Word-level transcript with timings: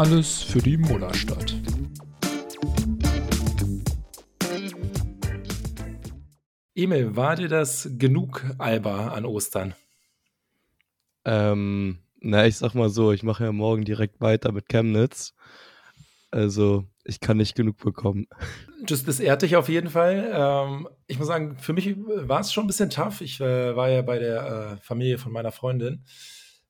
Alles 0.00 0.42
für 0.42 0.60
die 0.60 0.78
Mullerstadt. 0.78 1.54
Emil, 6.74 7.14
war 7.16 7.36
dir 7.36 7.48
das 7.48 7.86
genug 7.98 8.46
Alba 8.56 9.08
an 9.08 9.26
Ostern? 9.26 9.74
Ähm, 11.26 11.98
na, 12.18 12.46
ich 12.46 12.56
sag 12.56 12.72
mal 12.72 12.88
so, 12.88 13.12
ich 13.12 13.22
mache 13.22 13.44
ja 13.44 13.52
morgen 13.52 13.84
direkt 13.84 14.22
weiter 14.22 14.52
mit 14.52 14.70
Chemnitz. 14.70 15.34
Also, 16.30 16.86
ich 17.04 17.20
kann 17.20 17.36
nicht 17.36 17.54
genug 17.54 17.76
bekommen. 17.76 18.26
Das, 18.86 19.04
das 19.04 19.20
ehrt 19.20 19.42
dich 19.42 19.56
auf 19.56 19.68
jeden 19.68 19.90
Fall. 19.90 20.30
Ähm, 20.32 20.88
ich 21.08 21.18
muss 21.18 21.28
sagen, 21.28 21.58
für 21.58 21.74
mich 21.74 21.94
war 21.98 22.40
es 22.40 22.54
schon 22.54 22.64
ein 22.64 22.68
bisschen 22.68 22.88
tough. 22.88 23.20
Ich 23.20 23.38
äh, 23.38 23.76
war 23.76 23.90
ja 23.90 24.00
bei 24.00 24.18
der 24.18 24.78
äh, 24.78 24.82
Familie 24.82 25.18
von 25.18 25.30
meiner 25.30 25.52
Freundin. 25.52 26.06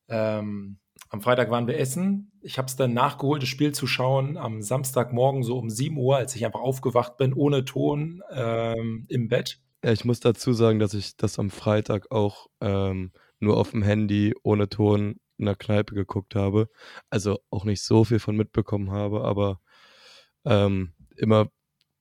Ähm, 0.09 0.81
am 1.11 1.21
Freitag 1.21 1.51
waren 1.51 1.67
wir 1.67 1.79
essen. 1.79 2.31
Ich 2.41 2.57
habe 2.57 2.67
es 2.67 2.77
dann 2.77 2.95
nachgeholt, 2.95 3.43
das 3.43 3.49
Spiel 3.49 3.73
zu 3.73 3.87
schauen 3.87 4.37
am 4.37 4.63
Samstagmorgen 4.63 5.43
so 5.43 5.59
um 5.59 5.69
7 5.69 5.99
Uhr, 5.99 6.17
als 6.17 6.37
ich 6.37 6.47
einfach 6.47 6.61
aufgewacht 6.61 7.17
bin, 7.17 7.35
ohne 7.35 7.65
Ton 7.65 8.23
ähm, 8.33 9.07
im 9.09 9.29
Bett. 9.29 9.61
Ja, 9.85 9.93
ich 9.93 10.05
muss 10.05 10.21
dazu 10.21 10.53
sagen, 10.53 10.79
dass 10.79 10.95
ich 10.95 11.17
das 11.17 11.39
am 11.39 11.51
Freitag 11.51 12.13
auch 12.13 12.47
ähm, 12.61 13.13
nur 13.41 13.57
auf 13.57 13.73
dem 13.73 13.83
Handy 13.83 14.35
ohne 14.45 14.69
Ton 14.69 15.17
in 15.37 15.47
der 15.47 15.57
Kneipe 15.57 15.95
geguckt 15.95 16.37
habe. 16.37 16.69
Also 17.11 17.41
auch 17.51 17.65
nicht 17.65 17.83
so 17.83 18.05
viel 18.05 18.21
von 18.21 18.37
mitbekommen 18.37 18.93
habe, 18.93 19.25
aber 19.25 19.61
ähm, 20.45 20.93
immer 21.17 21.49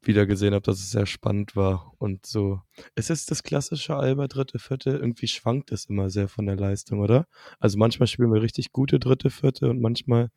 wieder 0.01 0.25
gesehen 0.25 0.53
habe, 0.53 0.63
dass 0.63 0.79
es 0.79 0.91
sehr 0.91 1.05
spannend 1.05 1.55
war. 1.55 1.93
Und 1.97 2.25
so, 2.25 2.61
es 2.95 3.09
ist 3.09 3.31
das 3.31 3.43
klassische 3.43 3.95
Alba 3.95 4.27
dritte, 4.27 4.59
vierte, 4.59 4.91
irgendwie 4.91 5.27
schwankt 5.27 5.71
es 5.71 5.85
immer 5.85 6.09
sehr 6.09 6.27
von 6.27 6.45
der 6.45 6.55
Leistung, 6.55 6.99
oder? 6.99 7.27
Also 7.59 7.77
manchmal 7.77 8.07
spielen 8.07 8.33
wir 8.33 8.41
richtig 8.41 8.71
gute 8.71 8.99
dritte, 8.99 9.29
vierte 9.29 9.69
und 9.69 9.81
manchmal 9.81 10.29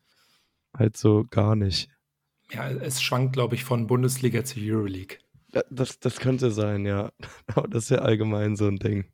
halt 0.77 0.97
so 0.97 1.25
gar 1.31 1.57
nicht. 1.57 1.89
Ja, 2.51 2.71
es 2.71 3.01
schwankt, 3.01 3.33
glaube 3.33 3.55
ich, 3.55 3.65
von 3.65 3.87
Bundesliga 3.87 4.45
zu 4.45 4.59
Euroleague. 4.61 5.19
Das, 5.71 6.01
das 6.01 6.19
könnte 6.19 6.51
sein, 6.51 6.87
ja. 6.87 7.13
Aber 7.47 7.69
das 7.69 7.85
ist 7.85 7.91
ja 7.91 7.99
allgemein 7.99 8.57
so 8.57 8.67
ein 8.67 8.79
Ding. 8.79 9.07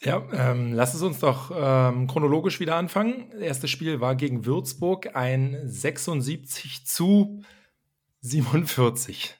Ja, 0.00 0.22
ähm, 0.32 0.72
lass 0.72 0.92
es 0.94 1.02
uns 1.02 1.20
doch 1.20 1.50
ähm, 1.54 2.06
chronologisch 2.06 2.60
wieder 2.60 2.76
anfangen. 2.76 3.30
Das 3.32 3.40
erste 3.40 3.68
Spiel 3.68 4.00
war 4.00 4.16
gegen 4.16 4.44
Würzburg, 4.44 5.16
ein 5.16 5.58
76 5.64 6.86
zu 6.86 7.42
47. 8.24 9.36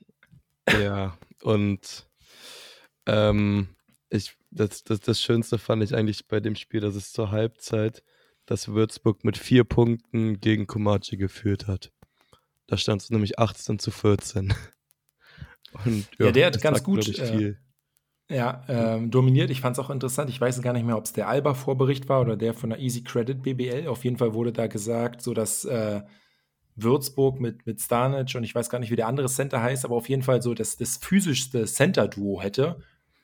Ja, 0.68 1.16
und 1.42 2.06
ähm, 3.06 3.68
ich, 4.10 4.36
das, 4.50 4.84
das, 4.84 5.00
das 5.00 5.22
Schönste 5.22 5.58
fand 5.58 5.82
ich 5.82 5.94
eigentlich 5.94 6.28
bei 6.28 6.40
dem 6.40 6.54
Spiel, 6.54 6.80
dass 6.80 6.94
es 6.94 7.12
zur 7.12 7.30
Halbzeit, 7.30 8.02
dass 8.44 8.68
Würzburg 8.68 9.24
mit 9.24 9.38
vier 9.38 9.64
Punkten 9.64 10.38
gegen 10.38 10.66
Komachi 10.66 11.16
geführt 11.16 11.66
hat. 11.66 11.92
Da 12.66 12.76
stand 12.76 13.00
es 13.00 13.10
nämlich 13.10 13.38
18 13.38 13.78
zu 13.78 13.90
14. 13.90 14.52
Und, 15.84 16.08
ja, 16.18 16.26
ja, 16.26 16.32
der 16.32 16.46
hat 16.46 16.60
ganz 16.60 16.84
gut 16.84 17.18
äh, 17.18 17.56
ja, 18.28 18.64
ähm, 18.68 19.10
dominiert. 19.10 19.50
Ich 19.50 19.62
fand 19.62 19.78
es 19.78 19.84
auch 19.84 19.90
interessant. 19.90 20.28
Ich 20.28 20.40
weiß 20.40 20.60
gar 20.60 20.74
nicht 20.74 20.84
mehr, 20.84 20.98
ob 20.98 21.04
es 21.04 21.12
der 21.12 21.28
Alba-Vorbericht 21.28 22.08
war 22.08 22.20
oder 22.20 22.36
der 22.36 22.52
von 22.52 22.70
der 22.70 22.78
Easy 22.78 23.02
Credit 23.02 23.42
BBL. 23.42 23.88
Auf 23.88 24.04
jeden 24.04 24.18
Fall 24.18 24.34
wurde 24.34 24.52
da 24.52 24.66
gesagt, 24.66 25.22
so 25.22 25.32
dass 25.32 25.64
äh, 25.64 26.02
Würzburg 26.76 27.40
mit, 27.40 27.66
mit 27.66 27.80
Stanic 27.80 28.34
und 28.34 28.44
ich 28.44 28.54
weiß 28.54 28.68
gar 28.68 28.78
nicht, 28.78 28.90
wie 28.90 28.96
der 28.96 29.06
andere 29.06 29.28
Center 29.28 29.62
heißt, 29.62 29.84
aber 29.84 29.94
auf 29.94 30.08
jeden 30.08 30.22
Fall 30.22 30.42
so 30.42 30.54
das, 30.54 30.76
das 30.76 30.96
physischste 30.96 31.64
Center-Duo 31.64 32.42
hätte. 32.42 32.76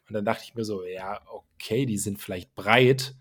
Und 0.08 0.14
dann 0.14 0.24
dachte 0.24 0.44
ich 0.44 0.54
mir 0.54 0.64
so, 0.64 0.84
ja, 0.84 1.20
okay, 1.26 1.86
die 1.86 1.98
sind 1.98 2.20
vielleicht 2.20 2.54
breit, 2.54 3.14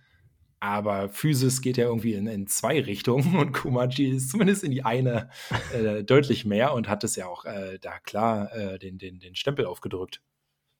aber 0.59 1.09
Physis 1.09 1.61
geht 1.61 1.77
ja 1.77 1.85
irgendwie 1.85 2.13
in, 2.13 2.27
in 2.27 2.47
zwei 2.47 2.81
Richtungen 2.81 3.37
und 3.37 3.53
Kumaji 3.53 4.09
ist 4.09 4.29
zumindest 4.29 4.63
in 4.63 4.71
die 4.71 4.83
eine 4.83 5.29
äh, 5.73 6.03
deutlich 6.03 6.45
mehr 6.45 6.73
und 6.73 6.89
hat 6.89 7.03
es 7.03 7.15
ja 7.15 7.27
auch 7.27 7.45
äh, 7.45 7.79
da 7.79 7.99
klar 7.99 8.53
äh, 8.53 8.77
den, 8.77 8.97
den, 8.97 9.19
den 9.19 9.35
Stempel 9.35 9.65
aufgedrückt. 9.65 10.21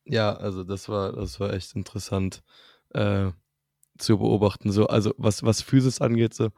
Ja, 0.06 0.34
also 0.36 0.64
das 0.64 0.90
war, 0.90 1.14
das 1.14 1.40
war 1.40 1.54
echt 1.54 1.76
interessant 1.76 2.44
äh, 2.94 3.32
zu 3.98 4.18
beobachten. 4.18 4.72
So, 4.72 4.88
also 4.88 5.14
was, 5.18 5.44
was 5.44 5.62
Physis 5.62 6.02
angeht, 6.02 6.34
so, 6.34 6.50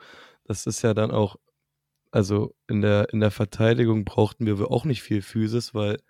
das 0.46 0.66
ist 0.66 0.82
ja 0.82 0.94
dann 0.94 1.12
auch, 1.12 1.36
also 2.12 2.56
in 2.68 2.82
der, 2.82 3.10
in 3.14 3.20
der 3.20 3.32
Verteidigung 3.32 4.06
brauchten 4.06 4.46
wir 4.46 4.70
auch 4.70 4.86
nicht 4.86 5.02
viel 5.02 5.22
Physis, 5.22 5.74
weil 5.74 6.02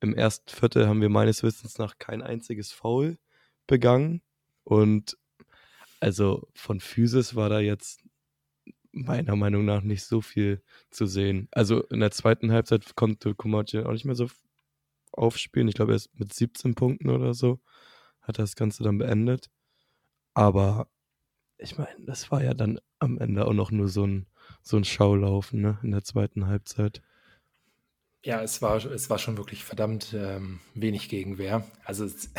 im 0.00 0.14
ersten 0.14 0.48
Viertel 0.48 0.86
haben 0.86 1.00
wir 1.00 1.08
meines 1.08 1.42
Wissens 1.42 1.78
nach 1.78 1.98
kein 1.98 2.22
einziges 2.22 2.72
Foul 2.72 3.18
begangen. 3.66 4.22
Und 4.64 5.18
also 6.00 6.48
von 6.54 6.80
Physis 6.80 7.34
war 7.34 7.48
da 7.48 7.58
jetzt 7.60 8.02
meiner 8.92 9.36
Meinung 9.36 9.64
nach 9.64 9.82
nicht 9.82 10.04
so 10.04 10.20
viel 10.20 10.62
zu 10.90 11.06
sehen. 11.06 11.48
Also 11.50 11.82
in 11.84 12.00
der 12.00 12.10
zweiten 12.10 12.52
Halbzeit 12.52 12.94
konnte 12.96 13.34
Kumachi 13.34 13.80
auch 13.80 13.92
nicht 13.92 14.04
mehr 14.04 14.14
so 14.14 14.28
aufspielen. 15.12 15.68
Ich 15.68 15.74
glaube, 15.74 15.92
er 15.92 15.96
ist 15.96 16.18
mit 16.18 16.32
17 16.32 16.74
Punkten 16.74 17.10
oder 17.10 17.34
so, 17.34 17.60
hat 18.22 18.38
das 18.38 18.56
Ganze 18.56 18.82
dann 18.84 18.98
beendet. 18.98 19.50
Aber 20.34 20.88
ich 21.58 21.76
meine, 21.76 21.90
das 22.00 22.30
war 22.30 22.42
ja 22.42 22.54
dann 22.54 22.78
am 22.98 23.18
Ende 23.18 23.46
auch 23.46 23.52
noch 23.52 23.70
nur 23.70 23.88
so 23.88 24.06
ein, 24.06 24.26
so 24.62 24.76
ein 24.76 24.84
Schaulaufen 24.84 25.60
ne, 25.60 25.78
in 25.82 25.90
der 25.90 26.04
zweiten 26.04 26.46
Halbzeit. 26.46 27.02
Ja, 28.24 28.42
es 28.42 28.60
war, 28.62 28.76
es 28.84 29.08
war 29.10 29.18
schon 29.18 29.36
wirklich 29.36 29.64
verdammt 29.64 30.14
ähm, 30.14 30.60
wenig 30.74 31.08
Gegenwehr. 31.08 31.64
Also 31.84 32.04
es, 32.04 32.32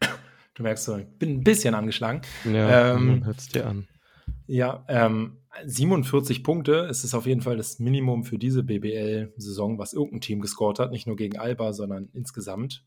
du 0.54 0.62
merkst 0.62 0.84
so, 0.84 0.96
ich 0.96 1.06
bin 1.18 1.38
ein 1.38 1.44
bisschen 1.44 1.74
angeschlagen. 1.74 2.22
Ja, 2.44 2.94
ähm, 2.94 3.24
hört 3.24 3.38
es 3.38 3.48
dir 3.48 3.66
an. 3.66 3.88
Ja, 4.46 4.84
ähm, 4.88 5.38
47 5.64 6.42
Punkte. 6.42 6.86
Es 6.86 7.04
ist 7.04 7.14
auf 7.14 7.26
jeden 7.26 7.42
Fall 7.42 7.56
das 7.56 7.78
Minimum 7.78 8.24
für 8.24 8.38
diese 8.38 8.62
BBL-Saison, 8.62 9.78
was 9.78 9.92
irgendein 9.92 10.20
Team 10.20 10.40
gescored 10.40 10.78
hat. 10.78 10.90
Nicht 10.90 11.06
nur 11.06 11.16
gegen 11.16 11.38
Alba, 11.38 11.72
sondern 11.72 12.08
insgesamt. 12.12 12.84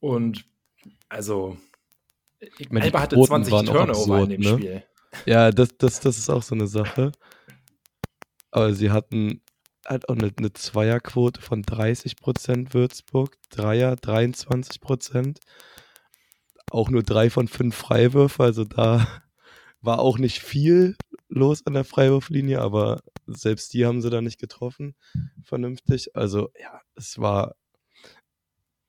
Und 0.00 0.44
also, 1.08 1.56
meine, 2.68 2.84
Alba 2.86 3.02
hatte 3.02 3.20
20 3.20 3.50
Turnover 3.50 3.88
absurd, 3.88 4.24
in 4.24 4.28
dem 4.30 4.40
ne? 4.40 4.58
Spiel. 4.58 4.82
Ja, 5.26 5.50
das, 5.50 5.76
das, 5.78 6.00
das 6.00 6.18
ist 6.18 6.28
auch 6.28 6.42
so 6.42 6.54
eine 6.54 6.66
Sache. 6.66 7.12
Aber 8.54 8.72
sie 8.72 8.92
hatten 8.92 9.40
halt 9.84 10.08
auch 10.08 10.14
eine, 10.14 10.32
eine 10.36 10.52
Zweierquote 10.52 11.40
von 11.40 11.64
30% 11.64 12.72
Würzburg, 12.72 13.36
Dreier 13.50 13.94
23% 13.94 15.40
Auch 16.70 16.88
nur 16.88 17.02
drei 17.02 17.30
von 17.30 17.48
fünf 17.48 17.74
Freiwürfe, 17.74 18.44
also 18.44 18.62
da 18.62 19.04
war 19.80 19.98
auch 19.98 20.18
nicht 20.18 20.40
viel 20.40 20.96
los 21.28 21.66
an 21.66 21.74
der 21.74 21.82
Freiwurflinie, 21.82 22.60
aber 22.60 23.02
selbst 23.26 23.74
die 23.74 23.84
haben 23.86 24.00
sie 24.00 24.08
da 24.08 24.22
nicht 24.22 24.38
getroffen, 24.38 24.94
vernünftig. 25.42 26.14
Also 26.14 26.50
ja, 26.56 26.80
es 26.94 27.18
war 27.18 27.56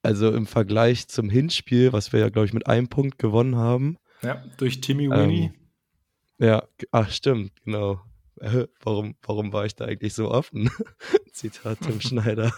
also 0.02 0.32
im 0.32 0.46
Vergleich 0.46 1.08
zum 1.08 1.28
Hinspiel, 1.28 1.92
was 1.92 2.12
wir 2.12 2.20
ja, 2.20 2.28
glaube 2.28 2.46
ich, 2.46 2.52
mit 2.52 2.68
einem 2.68 2.86
Punkt 2.86 3.18
gewonnen 3.18 3.56
haben. 3.56 3.98
Ja, 4.22 4.44
durch 4.58 4.80
Timmy 4.80 5.10
Winnie. 5.10 5.52
Ähm, 6.38 6.46
ja, 6.46 6.68
ach 6.92 7.10
stimmt, 7.10 7.50
genau. 7.64 8.00
Äh, 8.40 8.66
warum, 8.80 9.16
warum 9.22 9.52
war 9.52 9.64
ich 9.66 9.74
da 9.74 9.84
eigentlich 9.84 10.14
so 10.14 10.30
offen? 10.30 10.70
Zitat 11.32 11.78
Tim 11.80 12.00
Schneider. 12.00 12.52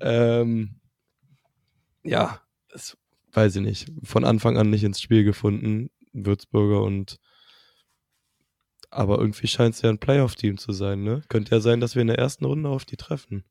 ähm, 0.00 0.80
ja, 2.02 2.40
das 2.68 2.96
weiß 3.32 3.56
ich 3.56 3.62
nicht. 3.62 3.92
Von 4.02 4.24
Anfang 4.24 4.56
an 4.56 4.70
nicht 4.70 4.84
ins 4.84 5.00
Spiel 5.00 5.24
gefunden, 5.24 5.90
Würzburger 6.12 6.82
und 6.82 7.18
aber 8.90 9.18
irgendwie 9.18 9.46
scheint 9.46 9.74
es 9.74 9.82
ja 9.82 9.90
ein 9.90 9.98
Playoff-Team 9.98 10.58
zu 10.58 10.72
sein, 10.72 11.02
ne? 11.02 11.22
Könnte 11.28 11.54
ja 11.54 11.60
sein, 11.60 11.80
dass 11.80 11.96
wir 11.96 12.02
in 12.02 12.08
der 12.08 12.18
ersten 12.18 12.44
Runde 12.44 12.68
auf 12.68 12.84
die 12.84 12.96
treffen. 12.96 13.44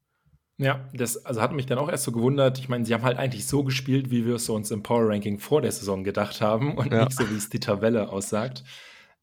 Ja, 0.57 0.87
das 0.93 1.25
also 1.25 1.41
hat 1.41 1.51
mich 1.51 1.65
dann 1.65 1.77
auch 1.77 1.89
erst 1.89 2.05
so 2.05 2.13
gewundert. 2.13 2.57
Ich 2.59 2.69
meine, 2.69 2.85
sie 2.85 2.93
haben 2.93 3.03
halt 3.03 3.17
eigentlich 3.17 3.45
so 3.45 3.63
gespielt, 3.63 4.09
wie 4.09 4.25
wir 4.25 4.35
es 4.35 4.47
uns 4.47 4.71
im 4.71 4.83
Power 4.83 5.09
Ranking 5.09 5.37
vor 5.39 5.61
der 5.61 5.71
Saison 5.71 6.03
gedacht 6.03 6.39
haben 6.39 6.75
und 6.77 6.93
ja. 6.93 7.03
nicht 7.03 7.17
so, 7.17 7.29
wie 7.29 7.35
es 7.35 7.49
die 7.49 7.59
Tabelle 7.59 8.09
aussagt. 8.09 8.63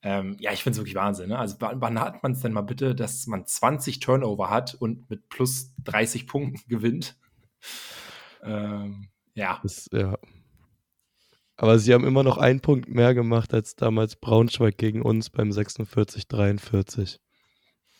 Ähm, 0.02 0.37
ja, 0.40 0.52
ich 0.52 0.62
finde 0.62 0.72
es 0.72 0.78
wirklich 0.78 0.96
Wahnsinn. 0.96 1.28
Ne? 1.28 1.38
Also, 1.38 1.56
wann 1.60 2.00
hat 2.00 2.22
man 2.22 2.32
es 2.32 2.40
denn 2.40 2.52
mal 2.52 2.62
bitte, 2.62 2.94
dass 2.94 3.26
man 3.26 3.46
20 3.46 4.00
Turnover 4.00 4.50
hat 4.50 4.75
und 4.75 5.08
mit 5.08 5.28
plus 5.28 5.72
30 5.84 6.26
Punkten 6.26 6.60
gewinnt? 6.69 7.16
Ähm, 8.43 9.08
ja. 9.34 9.60
Das, 9.62 9.88
ja. 9.93 10.19
Aber 11.56 11.78
sie 11.78 11.94
haben 11.94 12.04
immer 12.04 12.25
noch 12.25 12.38
einen 12.38 12.60
Punkt 12.60 12.88
mehr 12.88 13.14
gemacht 13.14 13.54
als 13.54 13.76
damals 13.76 14.16
Braunschweig 14.16 14.76
gegen 14.76 15.02
uns 15.02 15.31
beim 15.31 15.50
46-43. 15.50 17.19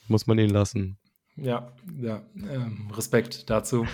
Muss 0.09 0.27
man 0.27 0.39
ihn 0.39 0.51
lassen. 0.51 0.99
Ja, 1.37 1.73
ja, 2.01 2.23
ähm, 2.37 2.91
Respekt 2.93 3.49
dazu. 3.49 3.87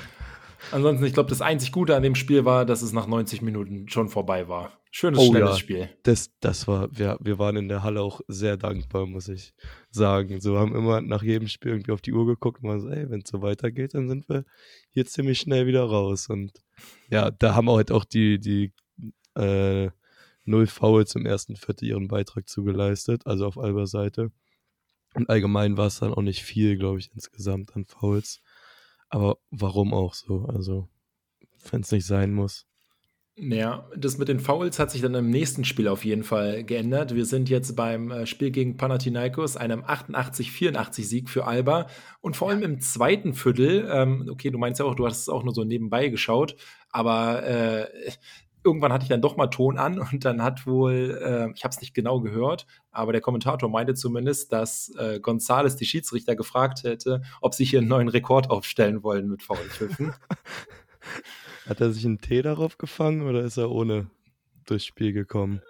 Ansonsten, 0.72 1.04
ich 1.04 1.12
glaube, 1.12 1.30
das 1.30 1.40
einzig 1.40 1.72
Gute 1.72 1.94
an 1.96 2.02
dem 2.02 2.14
Spiel 2.14 2.44
war, 2.44 2.64
dass 2.64 2.82
es 2.82 2.92
nach 2.92 3.06
90 3.06 3.42
Minuten 3.42 3.88
schon 3.88 4.08
vorbei 4.08 4.48
war. 4.48 4.72
Schönes, 4.90 5.20
oh, 5.20 5.26
schnelles 5.26 5.50
ja. 5.50 5.56
Spiel. 5.56 5.90
Das, 6.02 6.30
das 6.40 6.66
war, 6.66 6.88
wir, 6.90 7.18
wir 7.20 7.38
waren 7.38 7.56
in 7.56 7.68
der 7.68 7.82
Halle 7.82 8.00
auch 8.00 8.20
sehr 8.26 8.56
dankbar, 8.56 9.06
muss 9.06 9.28
ich 9.28 9.52
sagen. 9.90 10.40
So 10.40 10.58
haben 10.58 10.74
immer 10.74 11.00
nach 11.00 11.22
jedem 11.22 11.48
Spiel 11.48 11.72
irgendwie 11.72 11.92
auf 11.92 12.00
die 12.00 12.12
Uhr 12.12 12.26
geguckt 12.26 12.62
und 12.62 12.70
waren 12.70 12.80
so, 12.80 12.88
ey, 12.88 13.10
wenn 13.10 13.20
es 13.20 13.30
so 13.30 13.42
weitergeht, 13.42 13.94
dann 13.94 14.08
sind 14.08 14.28
wir 14.28 14.44
hier 14.90 15.04
ziemlich 15.04 15.40
schnell 15.40 15.66
wieder 15.66 15.84
raus. 15.84 16.28
Und 16.28 16.52
ja, 17.10 17.30
da 17.30 17.54
haben 17.54 17.70
halt 17.70 17.92
auch 17.92 18.04
die, 18.04 18.38
die 18.38 18.72
äh, 19.34 19.90
null 20.44 20.66
Fouls 20.66 21.14
im 21.14 21.26
ersten 21.26 21.56
Viertel 21.56 21.88
ihren 21.88 22.08
Beitrag 22.08 22.48
zugeleistet, 22.48 23.26
also 23.26 23.46
auf 23.46 23.58
Albers 23.58 23.90
Seite. 23.90 24.32
Und 25.14 25.28
allgemein 25.28 25.76
war 25.76 25.86
es 25.86 26.00
dann 26.00 26.14
auch 26.14 26.22
nicht 26.22 26.42
viel, 26.42 26.76
glaube 26.78 26.98
ich, 26.98 27.10
insgesamt 27.14 27.76
an 27.76 27.84
Fouls. 27.84 28.40
Aber 29.08 29.38
warum 29.50 29.94
auch 29.94 30.14
so? 30.14 30.46
Also, 30.46 30.88
wenn 31.70 31.80
es 31.80 31.92
nicht 31.92 32.06
sein 32.06 32.32
muss. 32.32 32.66
Ja, 33.40 33.88
das 33.96 34.18
mit 34.18 34.26
den 34.26 34.40
Fouls 34.40 34.80
hat 34.80 34.90
sich 34.90 35.00
dann 35.00 35.14
im 35.14 35.30
nächsten 35.30 35.64
Spiel 35.64 35.86
auf 35.86 36.04
jeden 36.04 36.24
Fall 36.24 36.64
geändert. 36.64 37.14
Wir 37.14 37.24
sind 37.24 37.48
jetzt 37.48 37.76
beim 37.76 38.10
äh, 38.10 38.26
Spiel 38.26 38.50
gegen 38.50 38.76
Panathinaikos, 38.76 39.56
einem 39.56 39.84
88-84 39.84 41.04
Sieg 41.04 41.30
für 41.30 41.46
Alba. 41.46 41.86
Und 42.20 42.36
vor 42.36 42.50
allem 42.50 42.62
im 42.62 42.80
zweiten 42.80 43.34
Viertel, 43.34 43.88
ähm, 43.92 44.28
okay, 44.28 44.50
du 44.50 44.58
meinst 44.58 44.80
ja 44.80 44.86
auch, 44.86 44.96
du 44.96 45.06
hast 45.06 45.20
es 45.20 45.28
auch 45.28 45.44
nur 45.44 45.54
so 45.54 45.62
nebenbei 45.62 46.08
geschaut, 46.08 46.56
aber 46.90 47.44
äh, 47.44 47.86
irgendwann 48.64 48.92
hatte 48.92 49.04
ich 49.04 49.08
dann 49.08 49.22
doch 49.22 49.36
mal 49.36 49.48
Ton 49.48 49.78
an 49.78 49.98
und 50.12 50.24
dann 50.24 50.42
hat 50.42 50.66
wohl, 50.66 51.18
äh, 51.22 51.52
ich 51.54 51.64
habe 51.64 51.72
es 51.72 51.80
nicht 51.80 51.94
genau 51.94 52.20
gehört, 52.20 52.66
aber 52.90 53.12
der 53.12 53.20
Kommentator 53.20 53.68
meinte 53.68 53.94
zumindest, 53.94 54.52
dass 54.52 54.94
äh, 54.98 55.20
Gonzales 55.20 55.76
die 55.76 55.86
Schiedsrichter 55.86 56.36
gefragt 56.36 56.82
hätte, 56.82 57.22
ob 57.40 57.54
sie 57.54 57.64
hier 57.64 57.80
einen 57.80 57.88
neuen 57.88 58.08
Rekord 58.08 58.50
aufstellen 58.50 59.02
wollen 59.02 59.28
mit 59.28 59.42
Foulpfiffen. 59.42 60.14
Hat 61.66 61.80
er 61.80 61.90
sich 61.90 62.04
einen 62.04 62.18
Tee 62.18 62.42
darauf 62.42 62.78
gefangen 62.78 63.22
oder 63.22 63.42
ist 63.42 63.58
er 63.58 63.70
ohne 63.70 64.10
durchs 64.66 64.86
Spiel 64.86 65.12
gekommen? 65.12 65.62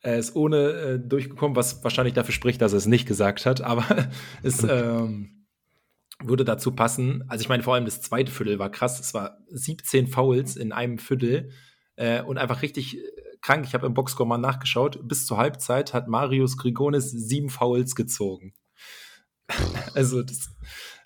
Er 0.00 0.18
ist 0.18 0.36
ohne 0.36 0.56
äh, 0.56 0.98
durchgekommen, 0.98 1.56
was 1.56 1.82
wahrscheinlich 1.82 2.14
dafür 2.14 2.34
spricht, 2.34 2.60
dass 2.60 2.72
er 2.72 2.78
es 2.78 2.86
nicht 2.86 3.06
gesagt 3.06 3.46
hat, 3.46 3.62
aber 3.62 3.84
es 4.42 4.62
ähm, 4.62 5.46
würde 6.22 6.44
dazu 6.44 6.72
passen. 6.72 7.24
Also 7.28 7.42
ich 7.42 7.48
meine, 7.48 7.62
vor 7.62 7.74
allem 7.74 7.84
das 7.84 8.02
zweite 8.02 8.30
Viertel 8.30 8.58
war 8.58 8.70
krass. 8.70 9.00
Es 9.00 9.14
war 9.14 9.38
17 9.48 10.08
Fouls 10.08 10.56
in 10.56 10.72
einem 10.72 10.98
Viertel 10.98 11.50
äh, 11.96 12.22
und 12.22 12.38
einfach 12.38 12.62
richtig 12.62 12.98
äh, 12.98 13.02
krank. 13.40 13.64
Ich 13.66 13.74
habe 13.74 13.86
im 13.86 13.94
Boxscore 13.94 14.28
mal 14.28 14.38
nachgeschaut. 14.38 15.00
Bis 15.06 15.26
zur 15.26 15.36
Halbzeit 15.36 15.94
hat 15.94 16.08
Marius 16.08 16.56
Grigonis 16.56 17.10
sieben 17.10 17.50
Fouls 17.50 17.94
gezogen. 17.94 18.54
also 19.94 20.22
das 20.22 20.50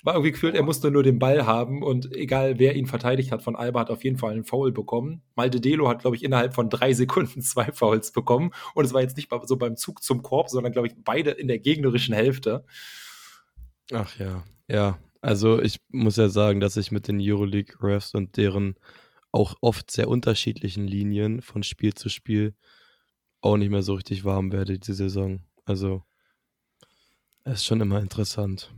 war 0.05 0.15
irgendwie 0.15 0.33
gefühlt, 0.33 0.55
er 0.55 0.63
musste 0.63 0.91
nur 0.91 1.03
den 1.03 1.19
Ball 1.19 1.45
haben 1.45 1.83
und 1.83 2.15
egal 2.15 2.59
wer 2.59 2.77
ihn 2.77 2.87
verteidigt 2.87 3.33
hat 3.33 3.43
von 3.43 3.57
Alba, 3.57 3.81
hat 3.81 3.91
auf 3.91 4.05
jeden 4.05 4.17
Fall 4.17 4.33
einen 4.33 4.45
Foul 4.45 4.73
bekommen. 4.73 5.23
Malte 5.35 5.61
Delo 5.61 5.89
hat, 5.89 6.01
glaube 6.01 6.17
ich, 6.17 6.25
innerhalb 6.25 6.55
von 6.55 6.71
drei 6.71 6.93
Sekunden 6.95 7.43
zwei 7.43 7.73
Fouls 7.73 8.13
bekommen 8.13 8.53
und 8.75 8.85
es 8.85 8.95
war 8.95 9.03
jetzt 9.03 9.17
nicht 9.17 9.31
so 9.45 9.57
beim 9.57 9.77
Zug 9.77 10.03
zum 10.03 10.23
Korb, 10.23 10.49
sondern, 10.51 10.73
glaube 10.73 10.89
ich, 10.89 10.95
beide 11.05 11.31
in 11.31 11.49
der 11.49 11.59
gegnerischen 11.59 12.15
Hälfte. 12.15 12.65
Ach 13.93 14.17
ja, 14.19 14.45
ja. 14.69 14.99
Also 15.21 15.61
ich 15.61 15.81
muss 15.89 16.17
ja 16.17 16.29
sagen, 16.29 16.61
dass 16.61 16.77
ich 16.77 16.93
mit 16.93 17.09
den 17.09 17.19
Euroleague 17.21 17.75
Refs 17.83 18.15
und 18.15 18.37
deren 18.37 18.77
auch 19.33 19.57
oft 19.61 19.91
sehr 19.91 20.09
unterschiedlichen 20.09 20.87
Linien 20.87 21.43
von 21.43 21.63
Spiel 21.63 21.95
zu 21.95 22.09
Spiel 22.09 22.55
auch 23.41 23.57
nicht 23.57 23.71
mehr 23.71 23.83
so 23.83 23.95
richtig 23.95 24.25
warm 24.25 24.53
werde 24.53 24.79
diese 24.79 24.95
Saison. 24.95 25.41
Also 25.65 26.03
es 27.45 27.55
ist 27.55 27.67
schon 27.67 27.81
immer 27.81 28.01
interessant. 28.01 28.73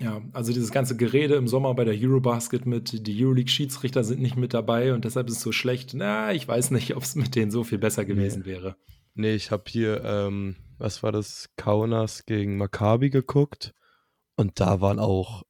Ja, 0.00 0.22
also 0.32 0.52
dieses 0.52 0.72
ganze 0.72 0.96
Gerede 0.96 1.36
im 1.36 1.46
Sommer 1.46 1.72
bei 1.74 1.84
der 1.84 1.94
Eurobasket 1.94 2.66
mit 2.66 3.06
die 3.06 3.24
Euroleague-Schiedsrichter 3.24 4.02
sind 4.02 4.20
nicht 4.20 4.36
mit 4.36 4.52
dabei 4.52 4.92
und 4.92 5.04
deshalb 5.04 5.28
ist 5.28 5.36
es 5.36 5.42
so 5.42 5.52
schlecht. 5.52 5.94
Na, 5.94 6.32
ich 6.32 6.48
weiß 6.48 6.72
nicht, 6.72 6.96
ob 6.96 7.04
es 7.04 7.14
mit 7.14 7.36
denen 7.36 7.50
so 7.50 7.62
viel 7.62 7.78
besser 7.78 8.04
gewesen 8.04 8.40
nee. 8.40 8.46
wäre. 8.46 8.76
Nee, 9.14 9.34
ich 9.34 9.52
habe 9.52 9.64
hier, 9.68 10.02
ähm, 10.04 10.56
was 10.78 11.04
war 11.04 11.12
das, 11.12 11.48
Kaunas 11.56 12.26
gegen 12.26 12.56
Maccabi 12.56 13.10
geguckt 13.10 13.72
und 14.36 14.58
da 14.58 14.80
waren 14.80 14.98
auch 14.98 15.44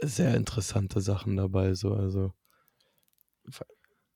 sehr 0.00 0.34
interessante 0.34 1.00
Sachen 1.00 1.36
dabei, 1.36 1.74
so, 1.74 1.94
also 1.94 2.32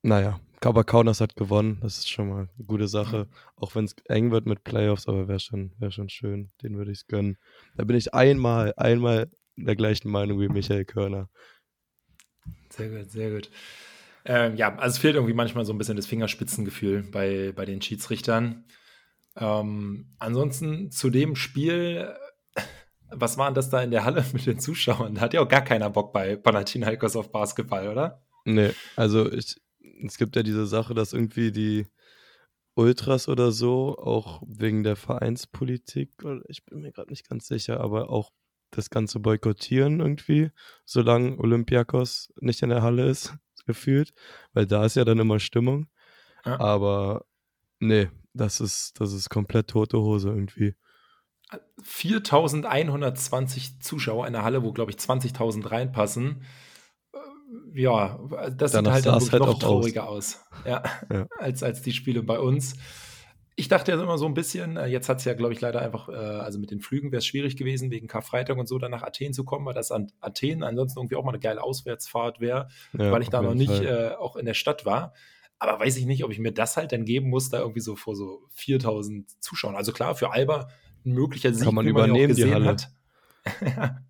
naja, 0.02 0.40
aber 0.62 0.84
Kaunas 0.84 1.20
hat 1.20 1.36
gewonnen, 1.36 1.78
das 1.80 1.98
ist 1.98 2.10
schon 2.10 2.28
mal 2.28 2.48
eine 2.56 2.66
gute 2.66 2.88
Sache, 2.88 3.28
auch 3.56 3.74
wenn 3.74 3.84
es 3.84 3.94
eng 4.08 4.30
wird 4.30 4.46
mit 4.46 4.64
Playoffs, 4.64 5.08
aber 5.08 5.28
wäre 5.28 5.40
schon, 5.40 5.72
wär 5.78 5.90
schon 5.90 6.08
schön, 6.08 6.50
den 6.62 6.76
würde 6.76 6.90
ich 6.90 6.98
es 6.98 7.06
gönnen. 7.06 7.38
Da 7.76 7.84
bin 7.84 7.96
ich 7.96 8.14
einmal, 8.14 8.74
einmal 8.76 9.30
der 9.56 9.76
gleichen 9.76 10.10
Meinung 10.10 10.40
wie 10.40 10.48
Michael 10.48 10.84
Körner. 10.84 11.28
Sehr 12.70 12.88
gut, 12.88 13.10
sehr 13.10 13.30
gut. 13.30 13.50
Ähm, 14.24 14.56
ja, 14.56 14.76
also 14.76 14.94
es 14.94 14.98
fehlt 14.98 15.14
irgendwie 15.14 15.34
manchmal 15.34 15.64
so 15.64 15.72
ein 15.72 15.78
bisschen 15.78 15.96
das 15.96 16.06
Fingerspitzengefühl 16.06 17.02
bei, 17.04 17.52
bei 17.54 17.64
den 17.64 17.80
Schiedsrichtern. 17.80 18.64
Ähm, 19.36 20.14
ansonsten 20.18 20.90
zu 20.90 21.10
dem 21.10 21.36
Spiel, 21.36 22.14
was 23.10 23.38
war 23.38 23.48
denn 23.48 23.54
das 23.54 23.70
da 23.70 23.82
in 23.82 23.90
der 23.90 24.04
Halle 24.04 24.24
mit 24.32 24.46
den 24.46 24.60
Zuschauern? 24.60 25.14
Da 25.14 25.22
hat 25.22 25.34
ja 25.34 25.40
auch 25.40 25.48
gar 25.48 25.62
keiner 25.62 25.90
Bock 25.90 26.12
bei 26.12 26.36
Panathinaikos 26.36 27.16
auf 27.16 27.32
Basketball, 27.32 27.88
oder? 27.88 28.22
Nee, 28.44 28.72
also 28.96 29.30
ich, 29.30 29.60
es 30.04 30.16
gibt 30.18 30.36
ja 30.36 30.42
diese 30.42 30.66
Sache, 30.66 30.94
dass 30.94 31.12
irgendwie 31.12 31.52
die 31.52 31.86
Ultras 32.74 33.28
oder 33.28 33.52
so, 33.52 33.98
auch 33.98 34.42
wegen 34.46 34.82
der 34.82 34.96
Vereinspolitik, 34.96 36.12
ich 36.48 36.64
bin 36.64 36.80
mir 36.80 36.92
gerade 36.92 37.10
nicht 37.10 37.28
ganz 37.28 37.46
sicher, 37.46 37.80
aber 37.80 38.10
auch 38.10 38.32
das 38.70 38.90
Ganze 38.90 39.18
boykottieren 39.20 40.00
irgendwie, 40.00 40.50
solange 40.84 41.38
Olympiakos 41.38 42.32
nicht 42.40 42.62
in 42.62 42.70
der 42.70 42.82
Halle 42.82 43.08
ist, 43.08 43.34
gefühlt, 43.66 44.12
weil 44.52 44.66
da 44.66 44.84
ist 44.84 44.96
ja 44.96 45.04
dann 45.04 45.18
immer 45.18 45.40
Stimmung. 45.40 45.88
Ja. 46.44 46.58
Aber 46.58 47.26
nee, 47.80 48.08
das 48.32 48.60
ist, 48.60 49.00
das 49.00 49.12
ist 49.12 49.28
komplett 49.28 49.68
tote 49.68 49.98
Hose 49.98 50.28
irgendwie. 50.30 50.74
4120 51.82 53.80
Zuschauer 53.80 54.26
in 54.26 54.32
der 54.32 54.44
Halle, 54.44 54.62
wo 54.62 54.72
glaube 54.72 54.92
ich 54.92 54.96
20.000 54.98 55.70
reinpassen. 55.70 56.44
Ja, 57.74 58.20
das 58.56 58.72
Danach 58.72 58.96
sieht 58.96 59.06
halt, 59.06 59.22
dann 59.22 59.32
halt 59.32 59.42
noch 59.42 59.58
trauriger 59.58 60.08
aus, 60.08 60.36
aus. 60.36 60.64
Ja, 60.66 60.82
ja, 61.12 61.26
Als, 61.38 61.62
als 61.62 61.82
die 61.82 61.92
Spiele 61.92 62.22
bei 62.22 62.38
uns 62.38 62.74
ich 63.60 63.68
dachte 63.68 63.92
ja 63.92 64.02
immer 64.02 64.16
so 64.16 64.24
ein 64.24 64.32
bisschen, 64.32 64.78
äh, 64.78 64.86
jetzt 64.86 65.10
hat 65.10 65.18
es 65.18 65.26
ja, 65.26 65.34
glaube 65.34 65.52
ich, 65.52 65.60
leider 65.60 65.82
einfach, 65.82 66.08
äh, 66.08 66.12
also 66.12 66.58
mit 66.58 66.70
den 66.70 66.80
Flügen 66.80 67.12
wäre 67.12 67.18
es 67.18 67.26
schwierig 67.26 67.56
gewesen, 67.56 67.90
wegen 67.90 68.06
Karfreitag 68.06 68.56
und 68.56 68.66
so 68.66 68.78
dann 68.78 68.90
nach 68.90 69.02
Athen 69.02 69.34
zu 69.34 69.44
kommen, 69.44 69.66
weil 69.66 69.74
das 69.74 69.92
an 69.92 70.10
Athen 70.20 70.62
ansonsten 70.62 70.98
irgendwie 70.98 71.16
auch 71.16 71.24
mal 71.24 71.32
eine 71.32 71.40
geile 71.40 71.62
Auswärtsfahrt 71.62 72.40
wäre, 72.40 72.68
ja, 72.94 73.12
weil 73.12 73.20
ich 73.20 73.28
da 73.28 73.42
noch 73.42 73.54
nicht 73.54 73.82
äh, 73.82 74.12
auch 74.18 74.36
in 74.36 74.46
der 74.46 74.54
Stadt 74.54 74.86
war. 74.86 75.12
Aber 75.58 75.78
weiß 75.78 75.98
ich 75.98 76.06
nicht, 76.06 76.24
ob 76.24 76.30
ich 76.30 76.38
mir 76.38 76.52
das 76.52 76.78
halt 76.78 76.92
dann 76.92 77.04
geben 77.04 77.28
muss, 77.28 77.50
da 77.50 77.58
irgendwie 77.58 77.80
so 77.80 77.96
vor 77.96 78.16
so 78.16 78.46
4000 78.48 79.28
Zuschauern. 79.42 79.76
Also 79.76 79.92
klar, 79.92 80.14
für 80.14 80.32
Alba 80.32 80.68
ein 81.04 81.12
möglicher 81.12 81.52
Sieg, 81.52 81.66
Kann 81.66 81.74
man 81.74 81.86
übernehmen, 81.86 82.12
man 82.12 82.20
ja 82.22 82.26
gesehen 82.28 82.48
die 82.48 82.54
Halle. 82.54 82.66
hat. 82.66 82.90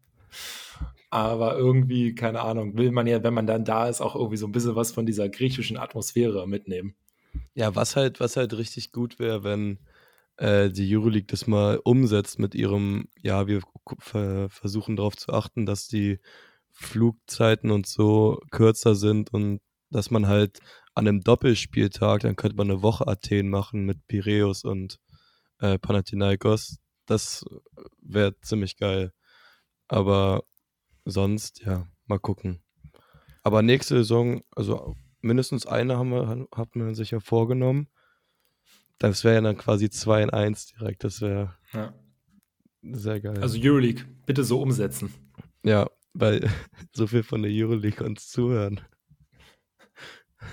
Aber 1.11 1.59
irgendwie, 1.59 2.15
keine 2.15 2.41
Ahnung, 2.41 2.77
will 2.77 2.93
man 2.93 3.07
ja, 3.07 3.23
wenn 3.23 3.35
man 3.35 3.47
dann 3.47 3.65
da 3.65 3.89
ist, 3.89 4.01
auch 4.01 4.15
irgendwie 4.15 4.37
so 4.37 4.47
ein 4.47 4.53
bisschen 4.53 4.77
was 4.77 4.93
von 4.93 5.07
dieser 5.07 5.29
griechischen 5.29 5.77
Atmosphäre 5.77 6.47
mitnehmen. 6.47 6.95
Ja, 7.55 7.75
was 7.75 7.97
halt, 7.97 8.21
was 8.21 8.37
halt 8.37 8.57
richtig 8.57 8.93
gut 8.93 9.19
wäre, 9.19 9.43
wenn 9.43 9.79
äh, 10.37 10.71
die 10.71 10.97
Euroleague 10.97 11.27
das 11.27 11.47
mal 11.47 11.81
umsetzt 11.83 12.39
mit 12.39 12.55
ihrem, 12.55 13.09
ja, 13.21 13.47
wir 13.49 13.61
versuchen 14.49 14.97
darauf 14.97 15.17
zu 15.17 15.33
achten, 15.33 15.67
dass 15.67 15.89
die 15.89 16.21
Flugzeiten 16.71 17.71
und 17.71 17.87
so 17.87 18.41
kürzer 18.51 18.95
sind 18.95 19.33
und 19.33 19.61
dass 19.91 20.11
man 20.11 20.29
halt 20.29 20.61
an 20.95 21.09
einem 21.09 21.21
Doppelspieltag, 21.21 22.23
dann 22.23 22.37
könnte 22.37 22.57
man 22.57 22.71
eine 22.71 22.83
Woche 22.83 23.07
Athen 23.07 23.51
machen 23.51 23.85
mit 23.85 24.07
Piräus 24.07 24.65
und 24.65 24.99
äh, 25.59 25.79
Panathinaikos. 25.79 26.79
Das 27.07 27.45
wäre 28.01 28.39
ziemlich 28.41 28.77
geil. 28.77 29.13
Aber 29.89 30.45
sonst, 31.11 31.61
ja, 31.65 31.87
mal 32.07 32.19
gucken. 32.19 32.61
Aber 33.43 33.63
nächste 33.63 33.97
Saison, 33.97 34.43
also 34.55 34.97
mindestens 35.21 35.67
eine 35.67 35.97
haben 35.97 36.11
wir, 36.11 36.47
hat 36.55 36.77
man 36.77 36.95
sich 36.95 37.11
ja 37.11 37.21
vorgenommen. 37.21 37.89
Das 38.99 39.25
wäre 39.25 39.37
ja 39.37 39.41
dann 39.41 39.57
quasi 39.57 39.89
2 39.89 40.25
in 40.25 40.31
1 40.31 40.67
direkt. 40.67 41.05
Das 41.05 41.23
wäre 41.23 41.57
ja. 41.73 41.95
sehr 42.83 43.21
geil. 43.21 43.39
Also 43.41 43.59
Euroleague, 43.61 44.05
bitte 44.27 44.45
so 44.45 44.61
umsetzen. 44.61 45.13
Ja, 45.65 45.89
weil 46.13 46.49
so 46.93 47.07
viel 47.07 47.23
von 47.23 47.43
der 47.43 47.51
Euroleague 47.53 48.05
uns 48.07 48.29
zuhören. 48.29 48.81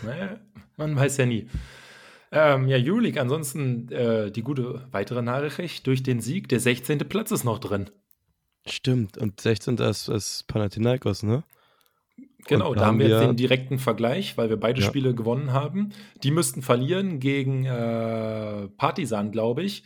Naja, 0.03 0.39
man 0.77 0.95
weiß 0.95 1.17
ja 1.17 1.25
nie. 1.25 1.49
Ähm, 2.31 2.67
ja, 2.67 2.77
Euroleague, 2.77 3.21
ansonsten 3.21 3.89
äh, 3.91 4.31
die 4.31 4.43
gute 4.43 4.87
weitere 4.91 5.21
Nachricht. 5.21 5.87
Durch 5.87 6.03
den 6.03 6.21
Sieg, 6.21 6.49
der 6.49 6.59
16. 6.59 6.99
Platz 6.99 7.31
ist 7.31 7.43
noch 7.43 7.59
drin. 7.59 7.89
Stimmt, 8.69 9.17
und 9.17 9.39
16. 9.41 9.77
ist, 9.77 10.07
ist 10.09 10.47
Panathinaikos, 10.47 11.23
ne? 11.23 11.43
Genau, 12.47 12.73
da 12.73 12.85
haben 12.85 12.99
wir 12.99 13.09
jetzt 13.09 13.21
den 13.21 13.35
direkten 13.35 13.79
Vergleich, 13.79 14.37
weil 14.37 14.49
wir 14.49 14.57
beide 14.57 14.81
ja. 14.81 14.87
Spiele 14.87 15.13
gewonnen 15.13 15.51
haben. 15.51 15.91
Die 16.23 16.31
müssten 16.31 16.61
verlieren 16.61 17.19
gegen 17.19 17.65
äh, 17.65 18.67
Partisan, 18.77 19.31
glaube 19.31 19.63
ich. 19.63 19.83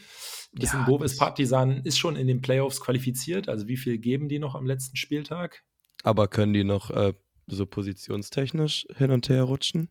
Bisschen 0.53 0.81
ja, 0.81 0.85
doof 0.85 1.01
ist, 1.01 1.17
Partisan 1.17 1.81
ist 1.83 1.97
schon 1.97 2.15
in 2.15 2.27
den 2.27 2.41
Playoffs 2.41 2.81
qualifiziert. 2.81 3.49
Also 3.49 3.67
wie 3.67 3.77
viel 3.77 3.97
geben 3.97 4.29
die 4.29 4.37
noch 4.37 4.53
am 4.53 4.65
letzten 4.65 4.97
Spieltag? 4.97 5.63
Aber 6.03 6.27
können 6.27 6.53
die 6.53 6.63
noch 6.63 6.91
äh, 6.91 7.13
so 7.47 7.65
positionstechnisch 7.65 8.85
hin 8.95 9.11
und 9.11 9.29
her 9.29 9.43
rutschen? 9.43 9.89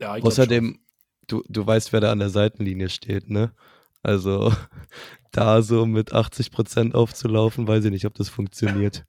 Ja, 0.00 0.16
ich 0.16 0.24
Außerdem, 0.24 0.78
du, 1.26 1.42
du 1.48 1.66
weißt, 1.66 1.92
wer 1.92 2.00
da 2.00 2.12
an 2.12 2.20
der 2.20 2.30
Seitenlinie 2.30 2.88
steht, 2.88 3.28
ne? 3.28 3.52
Also 4.02 4.52
da 5.32 5.62
so 5.62 5.86
mit 5.86 6.12
80 6.12 6.50
Prozent 6.50 6.94
aufzulaufen, 6.94 7.66
weiß 7.68 7.84
ich 7.84 7.90
nicht, 7.90 8.06
ob 8.06 8.14
das 8.14 8.28
funktioniert. 8.28 9.04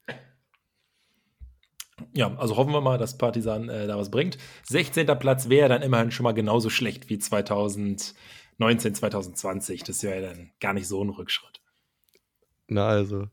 Ja, 2.13 2.35
also 2.37 2.55
hoffen 2.55 2.71
wir 2.71 2.81
mal, 2.81 2.97
dass 2.97 3.17
Partisan 3.17 3.69
äh, 3.69 3.87
da 3.87 3.97
was 3.97 4.09
bringt. 4.09 4.37
16. 4.63 5.05
Platz 5.19 5.49
wäre 5.49 5.69
dann 5.69 5.81
immerhin 5.81 6.11
schon 6.11 6.23
mal 6.23 6.33
genauso 6.33 6.69
schlecht 6.69 7.09
wie 7.09 7.19
2019, 7.19 8.15
2020. 8.95 9.83
Das 9.83 10.03
wäre 10.03 10.21
ja 10.21 10.29
dann 10.29 10.51
gar 10.59 10.73
nicht 10.73 10.87
so 10.87 11.03
ein 11.03 11.09
Rückschritt. 11.09 11.61
Na, 12.67 12.87
also. 12.87 13.27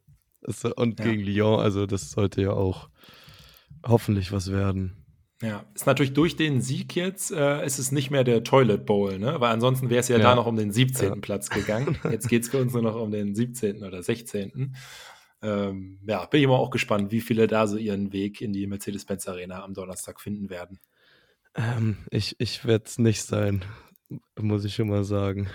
Und 0.76 0.96
gegen 0.98 1.20
ja. 1.20 1.26
Lyon, 1.26 1.60
also 1.60 1.86
das 1.86 2.10
sollte 2.10 2.42
ja 2.42 2.50
auch 2.50 2.88
hoffentlich 3.84 4.32
was 4.32 4.50
werden. 4.52 5.05
Ja, 5.42 5.66
ist 5.74 5.86
natürlich 5.86 6.14
durch 6.14 6.36
den 6.36 6.62
Sieg 6.62 6.96
jetzt, 6.96 7.30
äh, 7.30 7.64
ist 7.64 7.78
es 7.78 7.92
nicht 7.92 8.10
mehr 8.10 8.24
der 8.24 8.42
Toilet 8.42 8.86
Bowl, 8.86 9.18
ne? 9.18 9.38
Weil 9.38 9.52
ansonsten 9.52 9.90
wäre 9.90 10.00
es 10.00 10.08
ja, 10.08 10.16
ja, 10.16 10.22
da 10.22 10.34
noch 10.34 10.46
um 10.46 10.56
den 10.56 10.72
17. 10.72 11.08
Ja. 11.08 11.14
Platz 11.16 11.50
gegangen. 11.50 11.98
Jetzt 12.10 12.28
geht 12.28 12.44
es 12.44 12.48
für 12.48 12.58
uns 12.58 12.72
nur 12.72 12.82
noch 12.82 12.96
um 12.96 13.10
den 13.10 13.34
17. 13.34 13.84
oder 13.84 14.02
16. 14.02 14.74
Ähm, 15.42 16.00
ja, 16.06 16.24
bin 16.24 16.38
ich 16.38 16.44
immer 16.44 16.58
auch 16.58 16.70
gespannt, 16.70 17.12
wie 17.12 17.20
viele 17.20 17.46
da 17.48 17.66
so 17.66 17.76
ihren 17.76 18.14
Weg 18.14 18.40
in 18.40 18.54
die 18.54 18.66
Mercedes-Benz 18.66 19.28
Arena 19.28 19.62
am 19.62 19.74
Donnerstag 19.74 20.22
finden 20.22 20.48
werden. 20.48 20.80
Ähm, 21.54 21.98
ich 22.10 22.36
ich 22.38 22.64
werde 22.64 22.84
es 22.86 22.98
nicht 22.98 23.22
sein, 23.22 23.62
muss 24.38 24.64
ich 24.64 24.74
schon 24.74 24.88
mal 24.88 25.04
sagen. 25.04 25.48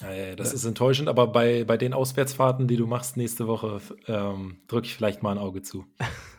Ja, 0.00 0.12
ja, 0.12 0.34
das 0.34 0.52
ist 0.52 0.64
enttäuschend, 0.64 1.08
aber 1.08 1.26
bei, 1.26 1.64
bei 1.64 1.76
den 1.76 1.92
Auswärtsfahrten, 1.92 2.66
die 2.66 2.76
du 2.76 2.86
machst 2.86 3.16
nächste 3.16 3.46
Woche, 3.46 3.80
ähm, 4.06 4.62
drücke 4.66 4.86
ich 4.86 4.94
vielleicht 4.94 5.22
mal 5.22 5.32
ein 5.32 5.38
Auge 5.38 5.62
zu. 5.62 5.84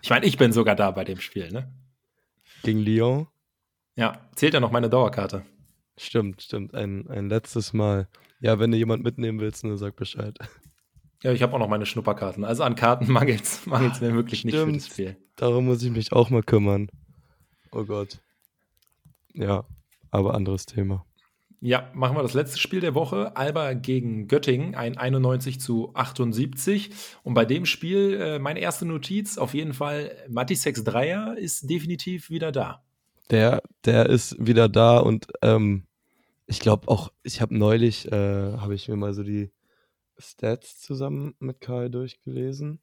Ich 0.02 0.10
meine, 0.10 0.26
ich 0.26 0.38
bin 0.38 0.52
sogar 0.52 0.76
da 0.76 0.90
bei 0.92 1.04
dem 1.04 1.20
Spiel, 1.20 1.52
ne? 1.52 1.72
Gegen 2.64 2.80
Lyon? 2.80 3.28
Ja, 3.96 4.30
zählt 4.36 4.54
ja 4.54 4.60
noch 4.60 4.72
meine 4.72 4.90
Dauerkarte. 4.90 5.46
Stimmt, 5.98 6.42
stimmt. 6.42 6.74
Ein, 6.74 7.08
ein 7.10 7.30
letztes 7.30 7.74
Mal. 7.74 8.08
Ja, 8.40 8.60
wenn 8.60 8.72
du 8.72 8.78
jemand 8.78 9.04
mitnehmen 9.04 9.40
willst, 9.40 9.64
dann 9.64 9.78
sag 9.78 9.96
Bescheid. 9.96 10.38
Ja, 11.24 11.32
ich 11.32 11.44
habe 11.44 11.54
auch 11.54 11.60
noch 11.60 11.68
meine 11.68 11.86
Schnupperkarten. 11.86 12.44
Also 12.44 12.64
an 12.64 12.76
Karten 12.76 13.12
mangelt 13.12 13.44
es 13.44 13.66
mir 13.68 14.14
wirklich 14.14 14.40
stimmt. 14.40 14.54
nicht 14.54 14.66
für 14.66 14.74
das 14.74 14.88
Spiel. 14.88 15.18
Darum 15.36 15.66
muss 15.66 15.84
ich 15.84 15.92
mich 15.92 16.12
auch 16.12 16.30
mal 16.30 16.42
kümmern. 16.44 16.90
Oh 17.72 17.86
Gott. 17.86 18.20
Ja, 19.34 19.66
aber 20.10 20.34
anderes 20.34 20.66
Thema. 20.66 21.06
Ja, 21.64 21.92
machen 21.94 22.18
wir 22.18 22.24
das 22.24 22.34
letzte 22.34 22.58
Spiel 22.58 22.80
der 22.80 22.96
Woche. 22.96 23.36
Alba 23.38 23.74
gegen 23.74 24.28
Göttingen, 24.28 24.74
ein 24.74 24.98
91 24.98 25.60
zu 25.60 25.94
78. 25.94 26.90
Und 27.22 27.36
bei 27.36 27.46
dem 27.46 27.68
Spiel, 27.68 28.20
äh, 28.20 28.40
meine 28.40 28.60
erste 28.60 28.88
Notiz, 28.88 29.38
auf 29.38 29.54
jeden 29.54 29.74
Fall, 29.74 30.12
Matisex 30.28 30.84
Dreier 30.84 31.38
ist 31.38 31.70
definitiv 31.70 32.32
wieder 32.32 32.52
da. 32.52 32.84
Der, 33.30 33.62
der 33.86 34.08
ist 34.08 34.36
wieder 34.44 34.70
da 34.70 34.98
und 34.98 35.28
ähm, 35.44 35.86
ich 36.48 36.60
glaube 36.60 36.88
auch, 36.88 37.12
ich 37.22 37.42
habe 37.42 37.56
neulich, 37.56 38.12
äh, 38.12 38.58
habe 38.58 38.74
ich 38.74 38.90
mir 38.90 38.96
mal 38.96 39.14
so 39.14 39.22
die 39.22 39.52
Stats 40.18 40.82
zusammen 40.82 41.36
mit 41.40 41.62
Karl 41.62 41.92
durchgelesen. 41.92 42.80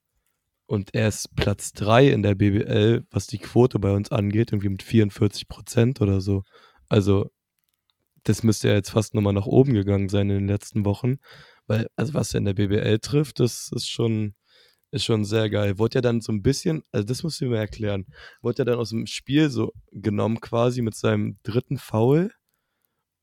Und 0.66 0.94
er 0.94 1.08
ist 1.08 1.35
Platz 1.35 1.73
3 1.73 2.11
in 2.11 2.23
der 2.23 2.37
BBL, 2.37 3.04
was 3.11 3.26
die 3.26 3.38
Quote 3.38 3.80
bei 3.80 3.90
uns 3.90 4.12
angeht, 4.12 4.52
irgendwie 4.52 4.68
mit 4.68 4.85
44 4.85 5.49
Prozent 5.49 6.00
oder 6.00 6.20
so. 6.20 6.44
Also 6.88 7.30
das 8.25 8.43
müsste 8.43 8.69
ja 8.69 8.75
jetzt 8.75 8.91
fast 8.91 9.15
nochmal 9.15 9.33
nach 9.33 9.47
oben 9.47 9.75
gegangen 9.75 10.09
sein 10.09 10.31
in 10.31 10.39
den 10.39 10.49
letzten 10.49 10.85
Wochen. 10.85 11.17
Weil, 11.67 11.89
also 11.97 12.15
was 12.15 12.35
er 12.35 12.39
in 12.39 12.45
der 12.47 12.55
BBL 12.55 12.99
trifft, 12.99 13.41
das 13.41 13.71
ist 13.75 13.89
schon, 13.89 14.35
ist 14.91 15.05
schon 15.05 15.25
sehr 15.25 15.51
geil. 15.51 15.79
Wurde 15.79 15.97
ja 15.97 16.01
dann 16.01 16.21
so 16.21 16.33
ein 16.33 16.43
bisschen, 16.43 16.83
also 16.93 17.07
das 17.07 17.23
musst 17.23 17.41
du 17.41 17.47
mir 17.47 17.59
erklären, 17.59 18.07
wurde 18.41 18.59
ja 18.59 18.65
dann 18.65 18.79
aus 18.79 18.91
dem 18.91 19.07
Spiel 19.07 19.51
so 19.51 19.73
genommen 19.93 20.41
quasi 20.41 20.83
mit 20.83 20.95
seinem 20.95 21.39
dritten 21.43 21.79
Foul, 21.79 22.33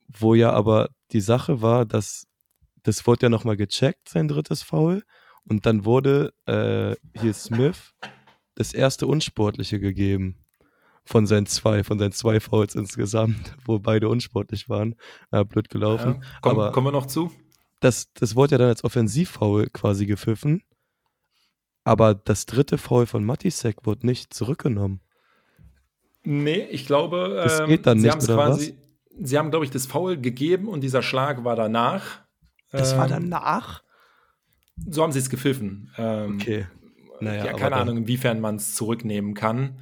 wo 0.07 0.35
ja 0.35 0.51
aber 0.51 0.89
die 1.11 1.21
Sache 1.21 1.61
war, 1.61 1.85
dass 1.85 2.27
das 2.83 3.07
wurde 3.07 3.25
ja 3.25 3.29
nochmal 3.29 3.57
gecheckt, 3.57 4.09
sein 4.09 4.27
drittes 4.27 4.61
Foul. 4.61 5.03
Und 5.43 5.65
dann 5.65 5.85
wurde 5.85 6.33
äh, 6.45 6.95
hier 7.19 7.33
Smith 7.33 7.93
das 8.55 8.73
erste 8.73 9.07
Unsportliche 9.07 9.79
gegeben 9.79 10.44
von 11.05 11.27
seinen 11.27 11.45
zwei, 11.45 11.83
von 11.83 11.99
seinen 11.99 12.11
zwei 12.11 12.39
Fouls 12.39 12.75
insgesamt, 12.75 13.55
wo 13.65 13.79
beide 13.79 14.09
unsportlich 14.09 14.69
waren. 14.69 14.95
Äh, 15.31 15.45
blöd 15.45 15.69
gelaufen. 15.69 16.21
Ja, 16.21 16.27
komm, 16.41 16.51
Aber 16.59 16.71
kommen 16.71 16.87
wir 16.87 16.91
noch 16.91 17.05
zu? 17.05 17.31
Das, 17.79 18.11
das 18.13 18.35
wurde 18.35 18.53
ja 18.53 18.57
dann 18.57 18.69
als 18.69 18.83
Offensivfoul 18.83 19.67
quasi 19.71 20.05
gepfiffen. 20.05 20.63
Aber 21.83 22.15
das 22.15 22.47
dritte 22.47 22.79
Foul 22.79 23.05
von 23.05 23.23
Matisek 23.23 23.85
wurde 23.85 24.07
nicht 24.07 24.33
zurückgenommen. 24.33 25.01
Nee, 26.23 26.67
ich 26.71 26.87
glaube, 26.87 27.39
das 27.43 27.59
ähm, 27.59 27.67
geht 27.67 27.85
dann 27.85 27.99
sie 27.99 28.07
nicht, 28.07 28.23
oder 28.23 28.33
quasi, 28.33 28.75
was? 29.17 29.27
Sie 29.29 29.37
haben, 29.37 29.51
glaube 29.51 29.65
ich, 29.65 29.71
das 29.71 29.85
Foul 29.85 30.17
gegeben 30.17 30.67
und 30.67 30.81
dieser 30.81 31.03
Schlag 31.03 31.43
war 31.43 31.55
danach. 31.55 32.21
Das 32.71 32.93
ähm, 32.93 32.97
war 32.97 33.07
danach? 33.07 33.83
So 34.89 35.03
haben 35.03 35.11
sie 35.11 35.19
es 35.19 35.29
gepfiffen. 35.29 35.91
Ähm, 35.97 36.35
okay. 36.41 36.65
Naja, 37.21 37.45
ja, 37.45 37.53
keine 37.53 37.75
Ahnung, 37.75 37.97
inwiefern 37.97 38.41
man 38.41 38.55
es 38.55 38.73
zurücknehmen 38.73 39.35
kann. 39.35 39.77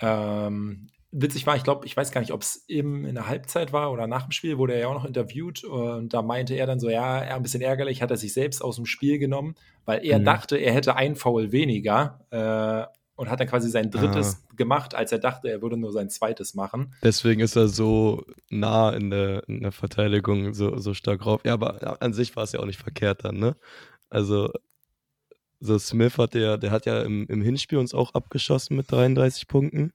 Ähm, 0.00 0.88
witzig 1.14 1.46
war, 1.46 1.56
ich 1.56 1.62
glaube, 1.62 1.86
ich 1.86 1.96
weiß 1.96 2.10
gar 2.10 2.20
nicht, 2.20 2.32
ob 2.32 2.42
es 2.42 2.64
eben 2.68 3.04
in 3.04 3.14
der 3.14 3.28
Halbzeit 3.28 3.72
war 3.72 3.92
oder 3.92 4.06
nach 4.06 4.22
dem 4.22 4.32
Spiel, 4.32 4.58
wurde 4.58 4.74
er 4.74 4.80
ja 4.80 4.88
auch 4.88 4.94
noch 4.94 5.04
interviewt 5.04 5.62
und 5.64 6.12
da 6.12 6.22
meinte 6.22 6.54
er 6.54 6.66
dann 6.66 6.80
so, 6.80 6.90
ja, 6.90 7.18
er 7.18 7.36
ein 7.36 7.42
bisschen 7.42 7.62
ärgerlich, 7.62 8.02
hat 8.02 8.10
er 8.10 8.16
sich 8.16 8.32
selbst 8.32 8.62
aus 8.62 8.76
dem 8.76 8.86
Spiel 8.86 9.18
genommen, 9.18 9.54
weil 9.84 10.04
er 10.04 10.18
mhm. 10.18 10.24
dachte, 10.24 10.56
er 10.56 10.74
hätte 10.74 10.96
ein 10.96 11.14
Foul 11.14 11.52
weniger 11.52 12.20
äh, 12.30 12.92
und 13.16 13.30
hat 13.30 13.38
dann 13.38 13.46
quasi 13.46 13.70
sein 13.70 13.92
drittes 13.92 14.42
ah. 14.42 14.54
gemacht, 14.56 14.94
als 14.96 15.12
er 15.12 15.20
dachte, 15.20 15.48
er 15.48 15.62
würde 15.62 15.76
nur 15.76 15.92
sein 15.92 16.10
zweites 16.10 16.54
machen. 16.54 16.94
Deswegen 17.02 17.40
ist 17.40 17.54
er 17.54 17.68
so 17.68 18.24
nah 18.50 18.90
in 18.90 19.10
der, 19.10 19.48
in 19.48 19.62
der 19.62 19.72
Verteidigung 19.72 20.52
so, 20.52 20.76
so 20.78 20.94
stark 20.94 21.20
drauf. 21.20 21.40
Ja, 21.44 21.54
aber 21.54 22.02
an 22.02 22.12
sich 22.12 22.34
war 22.34 22.42
es 22.42 22.52
ja 22.52 22.60
auch 22.60 22.66
nicht 22.66 22.80
verkehrt 22.80 23.24
dann, 23.24 23.38
ne? 23.38 23.56
Also 24.10 24.50
so 25.64 25.78
Smith 25.78 26.18
hat 26.18 26.34
ja, 26.34 26.58
der 26.58 26.70
hat 26.70 26.84
ja 26.84 27.00
im, 27.02 27.26
im 27.28 27.40
Hinspiel 27.40 27.78
uns 27.78 27.94
auch 27.94 28.12
abgeschossen 28.12 28.76
mit 28.76 28.92
33 28.92 29.48
Punkten 29.48 29.92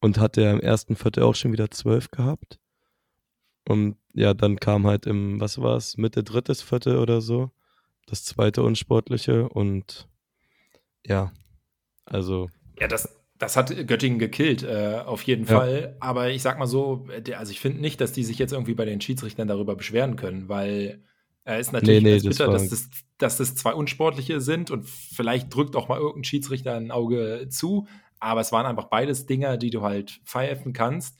und 0.00 0.18
hat 0.18 0.36
ja 0.36 0.50
im 0.50 0.60
ersten 0.60 0.96
Viertel 0.96 1.22
auch 1.22 1.34
schon 1.34 1.52
wieder 1.52 1.70
12 1.70 2.10
gehabt. 2.10 2.58
Und 3.66 3.96
ja, 4.12 4.34
dann 4.34 4.56
kam 4.56 4.86
halt 4.86 5.06
im, 5.06 5.40
was 5.40 5.60
war 5.60 5.76
es, 5.76 5.96
Mitte 5.96 6.22
drittes 6.22 6.60
Viertel 6.60 6.98
oder 6.98 7.22
so, 7.22 7.50
das 8.06 8.24
zweite 8.24 8.62
Unsportliche 8.62 9.48
und 9.48 10.08
ja, 11.06 11.32
also. 12.04 12.50
Ja, 12.78 12.86
das, 12.86 13.16
das 13.38 13.56
hat 13.56 13.74
Göttingen 13.86 14.18
gekillt, 14.18 14.62
äh, 14.62 15.00
auf 15.06 15.22
jeden 15.22 15.46
ja. 15.46 15.56
Fall. 15.56 15.96
Aber 16.00 16.28
ich 16.30 16.42
sag 16.42 16.58
mal 16.58 16.66
so, 16.66 17.06
der, 17.18 17.38
also 17.38 17.50
ich 17.50 17.60
finde 17.60 17.80
nicht, 17.80 18.00
dass 18.00 18.12
die 18.12 18.24
sich 18.24 18.38
jetzt 18.38 18.52
irgendwie 18.52 18.74
bei 18.74 18.84
den 18.84 19.00
Schiedsrichtern 19.00 19.48
darüber 19.48 19.74
beschweren 19.74 20.16
können, 20.16 20.50
weil 20.50 21.02
äh, 21.44 21.60
ist 21.60 21.72
natürlich 21.72 22.02
nee, 22.02 22.16
nee, 22.16 22.28
bitter, 22.28 22.46
das 22.46 22.68
dass, 22.68 22.70
das, 22.70 22.90
dass 23.18 23.36
das 23.38 23.54
zwei 23.54 23.74
Unsportliche 23.74 24.40
sind 24.40 24.70
und 24.70 24.88
vielleicht 24.88 25.54
drückt 25.54 25.76
auch 25.76 25.88
mal 25.88 25.98
irgendein 25.98 26.24
Schiedsrichter 26.24 26.74
ein 26.74 26.90
Auge 26.90 27.48
zu, 27.50 27.86
aber 28.20 28.40
es 28.40 28.52
waren 28.52 28.66
einfach 28.66 28.84
beides 28.84 29.26
Dinger, 29.26 29.56
die 29.56 29.70
du 29.70 29.82
halt 29.82 30.20
pfeifen 30.24 30.72
kannst. 30.72 31.18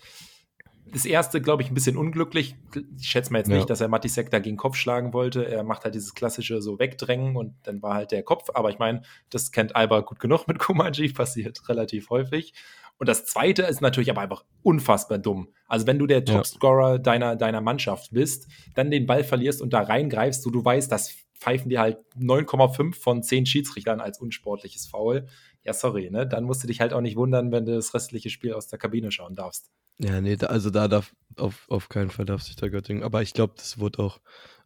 Das 0.93 1.07
erste, 1.07 1.41
glaube 1.41 1.63
ich, 1.63 1.71
ein 1.71 1.75
bisschen 1.75 1.97
unglücklich. 1.97 2.55
Ich 2.99 3.09
schätze 3.09 3.33
mal 3.33 3.39
jetzt 3.39 3.49
ja. 3.49 3.57
nicht, 3.57 3.71
dass 3.71 3.81
er 3.81 3.89
Matisek 3.89 4.31
da 4.31 4.39
gegen 4.39 4.57
Kopf 4.57 4.77
schlagen 4.77 5.13
wollte. 5.13 5.47
Er 5.47 5.65
macht 5.65 5.85
halt 5.85 5.95
dieses 5.95 6.15
klassische 6.15 6.61
so 6.61 6.79
wegdrängen 6.79 7.37
und 7.37 7.55
dann 7.63 7.83
war 7.83 7.95
halt 7.95 8.13
der 8.13 8.23
Kopf. 8.23 8.51
Aber 8.53 8.71
ich 8.71 8.79
meine, 8.79 9.03
das 9.31 9.53
kennt 9.53 9.75
Alba 9.75 10.01
gut 10.01 10.21
genug 10.21 10.47
mit 10.47 10.59
Kumaji, 10.61 11.13
passiert 11.13 11.69
relativ 11.69 12.11
häufig. 12.11 12.53
Und 12.99 13.09
das 13.09 13.25
zweite 13.25 13.63
ist 13.63 13.81
natürlich 13.81 14.11
aber 14.11 14.21
einfach 14.21 14.45
unfassbar 14.63 15.19
dumm. 15.19 15.49
Also, 15.67 15.87
wenn 15.87 15.99
du 15.99 16.07
der 16.07 16.25
Topscorer 16.25 16.93
ja. 16.93 16.99
deiner, 16.99 17.37
deiner 17.37 17.61
Mannschaft 17.61 18.13
bist, 18.13 18.47
dann 18.75 18.91
den 18.91 19.07
Ball 19.07 19.25
verlierst 19.25 19.63
und 19.63 19.73
da 19.73 19.83
reingreifst, 19.83 20.43
so 20.43 20.51
du 20.51 20.65
weißt, 20.65 20.93
das 20.93 21.13
pfeifen 21.43 21.69
dir 21.69 21.81
halt 21.81 21.99
9,5 22.17 22.95
von 22.95 23.23
10 23.23 23.47
Schiedsrichtern 23.47 24.01
als 24.01 24.21
unsportliches 24.21 24.87
Foul. 24.87 25.27
Ja, 25.65 25.73
sorry, 25.73 26.09
ne? 26.11 26.27
Dann 26.27 26.45
musst 26.45 26.63
du 26.63 26.69
dich 26.69 26.81
halt 26.81 26.93
auch 26.93 27.01
nicht 27.01 27.17
wundern, 27.17 27.51
wenn 27.51 27.67
du 27.67 27.75
das 27.75 27.95
restliche 27.95 28.31
Spiel 28.31 28.55
aus 28.55 28.69
der 28.69 28.79
Kabine 28.79 29.11
schauen 29.11 29.35
darfst. 29.35 29.71
Ja, 29.99 30.21
nee, 30.21 30.37
also 30.41 30.71
da 30.71 30.87
darf 30.87 31.15
auf, 31.37 31.67
auf 31.69 31.89
keinen 31.89 32.11
Fall 32.11 32.27
darf 32.27 32.43
sich 32.43 32.55
der 32.57 32.71
Göttingen. 32.71 33.03
Aber 33.03 33.23
ich 33.23 33.35
glaube, 33.35 33.55
das 33.57 33.79
wurde 33.79 33.99
auch 33.99 34.21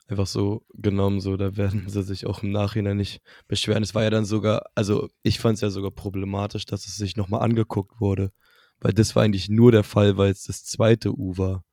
einfach 0.06 0.26
so 0.26 0.64
genommen, 0.74 1.20
so 1.20 1.36
da 1.36 1.56
werden 1.56 1.88
sie 1.88 2.02
sich 2.02 2.26
auch 2.26 2.42
im 2.42 2.52
Nachhinein 2.52 2.98
nicht 2.98 3.22
beschweren. 3.48 3.82
Es 3.82 3.94
war 3.94 4.02
ja 4.02 4.10
dann 4.10 4.26
sogar, 4.26 4.66
also 4.74 5.08
ich 5.22 5.38
fand 5.40 5.54
es 5.54 5.62
ja 5.62 5.70
sogar 5.70 5.90
problematisch, 5.90 6.66
dass 6.66 6.86
es 6.86 6.96
sich 6.96 7.16
nochmal 7.16 7.40
angeguckt 7.40 8.00
wurde, 8.00 8.32
weil 8.80 8.92
das 8.92 9.16
war 9.16 9.22
eigentlich 9.22 9.48
nur 9.48 9.72
der 9.72 9.82
Fall, 9.82 10.16
weil 10.18 10.30
es 10.30 10.44
das 10.44 10.64
zweite 10.64 11.18
U 11.18 11.38
war. 11.38 11.64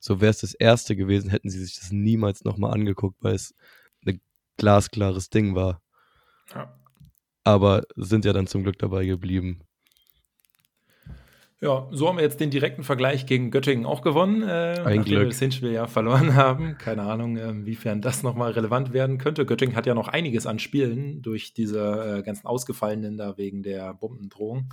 So 0.00 0.20
wäre 0.20 0.30
es 0.30 0.40
das 0.40 0.54
erste 0.54 0.96
gewesen, 0.96 1.30
hätten 1.30 1.50
sie 1.50 1.64
sich 1.64 1.78
das 1.78 1.90
niemals 1.90 2.44
nochmal 2.44 2.72
angeguckt, 2.72 3.16
weil 3.20 3.34
es 3.34 3.54
glasklares 4.58 5.30
Ding 5.30 5.54
war. 5.54 5.80
Ja. 6.54 6.74
Aber 7.44 7.82
sind 7.96 8.24
ja 8.26 8.32
dann 8.32 8.46
zum 8.46 8.62
Glück 8.62 8.78
dabei 8.78 9.06
geblieben. 9.06 9.62
Ja, 11.60 11.88
so 11.90 12.06
haben 12.06 12.18
wir 12.18 12.22
jetzt 12.22 12.38
den 12.38 12.50
direkten 12.50 12.84
Vergleich 12.84 13.26
gegen 13.26 13.50
Göttingen 13.50 13.84
auch 13.84 14.02
gewonnen, 14.02 14.42
äh, 14.42 14.80
Ein 14.84 15.02
Glück. 15.02 15.20
wir 15.20 15.26
das 15.26 15.40
Hinspiel 15.40 15.72
ja 15.72 15.88
verloren 15.88 16.36
haben. 16.36 16.78
Keine 16.78 17.02
Ahnung, 17.02 17.36
äh, 17.36 17.48
inwiefern 17.48 18.00
das 18.00 18.22
nochmal 18.22 18.52
relevant 18.52 18.92
werden 18.92 19.18
könnte. 19.18 19.44
Göttingen 19.44 19.74
hat 19.74 19.86
ja 19.86 19.94
noch 19.94 20.06
einiges 20.06 20.46
an 20.46 20.60
Spielen 20.60 21.20
durch 21.20 21.54
diese 21.54 22.18
äh, 22.18 22.22
ganzen 22.22 22.46
Ausgefallenen 22.46 23.16
da 23.16 23.36
wegen 23.38 23.64
der 23.64 23.92
Bombendrohung. 23.94 24.72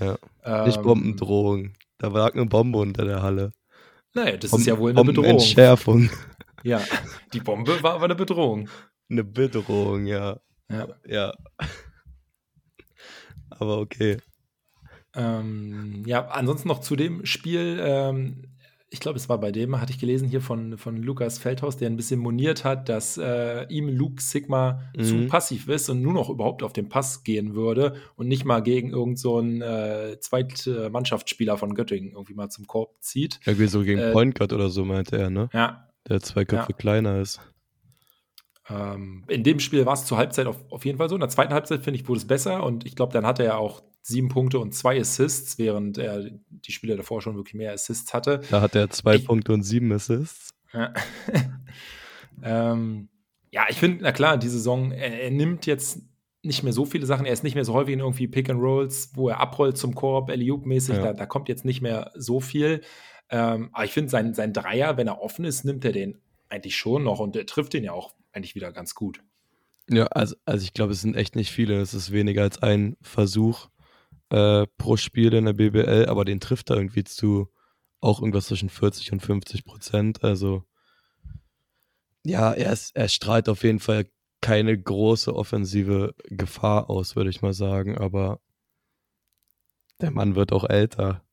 Ja, 0.00 0.16
ähm, 0.44 0.66
nicht 0.66 0.82
Bombendrohung. 0.82 1.74
Da 1.98 2.08
lag 2.08 2.34
eine 2.34 2.46
Bombe 2.46 2.78
unter 2.80 3.04
der 3.04 3.22
Halle. 3.22 3.52
Naja, 4.12 4.36
das 4.36 4.50
Bom 4.50 4.60
ist 4.60 4.66
ja 4.66 4.76
wohl 4.76 4.90
eine 4.90 5.04
Bedrohung. 5.04 5.30
Entschärfung. 5.30 6.10
Ja, 6.64 6.80
die 7.32 7.40
Bombe 7.40 7.80
war 7.82 7.94
aber 7.94 8.06
eine 8.06 8.14
Bedrohung. 8.16 8.68
Eine 9.10 9.24
Bedrohung, 9.24 10.06
ja. 10.06 10.40
Ja. 10.70 10.88
ja. 11.06 11.34
Aber 13.50 13.78
okay. 13.78 14.18
Ähm, 15.14 16.02
ja, 16.06 16.26
ansonsten 16.28 16.68
noch 16.68 16.80
zu 16.80 16.96
dem 16.96 17.24
Spiel. 17.24 17.78
Ähm, 17.80 18.54
ich 18.90 19.00
glaube, 19.00 19.18
es 19.18 19.28
war 19.28 19.38
bei 19.38 19.50
dem, 19.50 19.80
hatte 19.80 19.92
ich 19.92 19.98
gelesen 19.98 20.28
hier 20.28 20.40
von, 20.40 20.78
von 20.78 20.96
Lukas 20.96 21.38
Feldhaus, 21.38 21.76
der 21.76 21.90
ein 21.90 21.96
bisschen 21.96 22.20
moniert 22.20 22.64
hat, 22.64 22.88
dass 22.88 23.18
äh, 23.18 23.66
ihm 23.68 23.88
Luke 23.88 24.22
Sigma 24.22 24.82
mhm. 24.96 25.02
zu 25.02 25.26
passiv 25.26 25.68
ist 25.68 25.88
und 25.88 26.00
nur 26.00 26.12
noch 26.12 26.30
überhaupt 26.30 26.62
auf 26.62 26.72
den 26.72 26.88
Pass 26.88 27.24
gehen 27.24 27.56
würde 27.56 27.96
und 28.14 28.28
nicht 28.28 28.44
mal 28.44 28.62
gegen 28.62 28.90
irgendeinen 28.90 29.16
so 29.16 29.40
äh, 29.40 30.20
Zweitmannschaftsspieler 30.20 31.58
von 31.58 31.74
Göttingen 31.74 32.12
irgendwie 32.12 32.34
mal 32.34 32.50
zum 32.50 32.68
Korb 32.68 32.96
zieht. 33.00 33.40
Irgendwie 33.44 33.66
so 33.66 33.82
gegen 33.82 33.98
äh, 33.98 34.12
Point 34.12 34.36
Guard 34.36 34.52
oder 34.52 34.68
so, 34.68 34.84
meinte 34.84 35.18
er, 35.18 35.28
ne? 35.28 35.48
Ja. 35.52 35.88
Der 36.08 36.20
zwei 36.20 36.44
Köpfe 36.44 36.70
ja. 36.72 36.76
kleiner 36.76 37.20
ist. 37.20 37.40
Ähm, 38.68 39.24
in 39.28 39.42
dem 39.42 39.60
Spiel 39.60 39.84
war 39.84 39.94
es 39.94 40.06
zur 40.06 40.16
Halbzeit 40.16 40.46
auf, 40.46 40.56
auf 40.70 40.84
jeden 40.84 40.98
Fall 40.98 41.08
so. 41.08 41.16
In 41.16 41.20
der 41.20 41.28
zweiten 41.28 41.52
Halbzeit, 41.52 41.82
finde 41.82 42.00
ich, 42.00 42.08
wurde 42.08 42.18
es 42.18 42.26
besser 42.26 42.64
und 42.64 42.86
ich 42.86 42.96
glaube, 42.96 43.12
dann 43.12 43.26
hatte 43.26 43.44
er 43.44 43.58
auch 43.58 43.82
sieben 44.02 44.28
Punkte 44.28 44.58
und 44.58 44.74
zwei 44.74 45.00
Assists, 45.00 45.58
während 45.58 45.98
er 45.98 46.30
die 46.48 46.72
Spiele 46.72 46.96
davor 46.96 47.22
schon 47.22 47.36
wirklich 47.36 47.54
mehr 47.54 47.72
Assists 47.72 48.12
hatte. 48.14 48.40
Da 48.50 48.60
hat 48.60 48.74
er 48.74 48.90
zwei 48.90 49.16
ich, 49.16 49.26
Punkte 49.26 49.52
und 49.52 49.62
sieben 49.62 49.92
Assists. 49.92 50.50
Ja, 50.72 50.92
ähm, 52.42 53.08
ja 53.50 53.64
ich 53.68 53.78
finde, 53.78 54.02
na 54.02 54.12
klar, 54.12 54.38
die 54.38 54.48
Saison, 54.48 54.92
er, 54.92 55.22
er, 55.22 55.30
nimmt 55.30 55.66
jetzt 55.66 56.02
nicht 56.42 56.62
mehr 56.62 56.74
so 56.74 56.84
viele 56.84 57.06
Sachen, 57.06 57.24
er 57.24 57.32
ist 57.32 57.44
nicht 57.44 57.54
mehr 57.54 57.64
so 57.64 57.72
häufig 57.72 57.94
in 57.94 58.00
irgendwie 58.00 58.28
Pick 58.28 58.50
and 58.50 58.60
Rolls, 58.60 59.12
wo 59.14 59.28
er 59.28 59.40
abrollt 59.40 59.78
zum 59.78 59.94
Korb, 59.94 60.30
Eliup-mäßig, 60.30 60.96
ja. 60.96 61.02
da, 61.02 61.12
da, 61.14 61.26
kommt 61.26 61.48
jetzt 61.48 61.64
nicht 61.64 61.80
mehr 61.80 62.10
so 62.14 62.40
viel. 62.40 62.82
Ähm, 63.30 63.70
aber 63.72 63.86
ich 63.86 63.92
finde, 63.92 64.10
sein, 64.10 64.34
sein 64.34 64.52
Dreier, 64.52 64.98
wenn 64.98 65.06
er 65.06 65.22
offen 65.22 65.46
ist, 65.46 65.64
nimmt 65.64 65.84
er 65.84 65.92
den 65.92 66.20
eigentlich 66.48 66.76
schon 66.76 67.04
noch 67.04 67.18
und 67.20 67.36
er 67.36 67.46
trifft 67.46 67.72
den 67.72 67.84
ja 67.84 67.92
auch 67.92 68.14
eigentlich 68.32 68.54
wieder 68.54 68.72
ganz 68.72 68.94
gut. 68.94 69.20
Ja, 69.88 70.06
also, 70.06 70.34
also 70.44 70.64
ich 70.64 70.72
glaube, 70.72 70.92
es 70.92 71.02
sind 71.02 71.16
echt 71.16 71.36
nicht 71.36 71.50
viele. 71.50 71.80
Es 71.80 71.94
ist 71.94 72.10
weniger 72.10 72.42
als 72.42 72.62
ein 72.62 72.96
Versuch 73.02 73.68
äh, 74.30 74.66
pro 74.78 74.96
Spiel 74.96 75.34
in 75.34 75.44
der 75.44 75.52
BBL, 75.52 76.06
aber 76.08 76.24
den 76.24 76.40
trifft 76.40 76.70
er 76.70 76.76
irgendwie 76.76 77.04
zu 77.04 77.48
auch 78.00 78.20
irgendwas 78.20 78.46
zwischen 78.46 78.68
40 78.68 79.12
und 79.12 79.20
50 79.20 79.64
Prozent. 79.64 80.24
Also 80.24 80.64
ja, 82.24 82.52
er, 82.52 82.72
ist, 82.72 82.94
er 82.96 83.08
strahlt 83.08 83.48
auf 83.48 83.62
jeden 83.62 83.80
Fall 83.80 84.06
keine 84.40 84.78
große 84.78 85.34
offensive 85.34 86.14
Gefahr 86.24 86.90
aus, 86.90 87.16
würde 87.16 87.30
ich 87.30 87.42
mal 87.42 87.54
sagen, 87.54 87.96
aber 87.96 88.40
der 90.00 90.10
Mann 90.10 90.34
wird 90.34 90.52
auch 90.52 90.68
älter. 90.68 91.23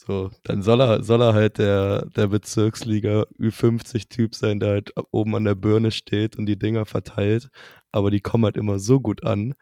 So, 0.00 0.30
dann 0.44 0.62
soll 0.62 0.80
er, 0.80 1.02
soll 1.02 1.20
er 1.20 1.34
halt 1.34 1.58
der, 1.58 2.06
der 2.10 2.28
Bezirksliga 2.28 3.22
Ü50-Typ 3.40 4.32
sein, 4.36 4.60
der 4.60 4.70
halt 4.70 4.92
oben 5.10 5.34
an 5.34 5.42
der 5.44 5.56
Birne 5.56 5.90
steht 5.90 6.36
und 6.36 6.46
die 6.46 6.56
Dinger 6.56 6.86
verteilt. 6.86 7.50
Aber 7.90 8.12
die 8.12 8.20
kommen 8.20 8.44
halt 8.44 8.56
immer 8.56 8.78
so 8.78 9.00
gut 9.00 9.24
an, 9.24 9.54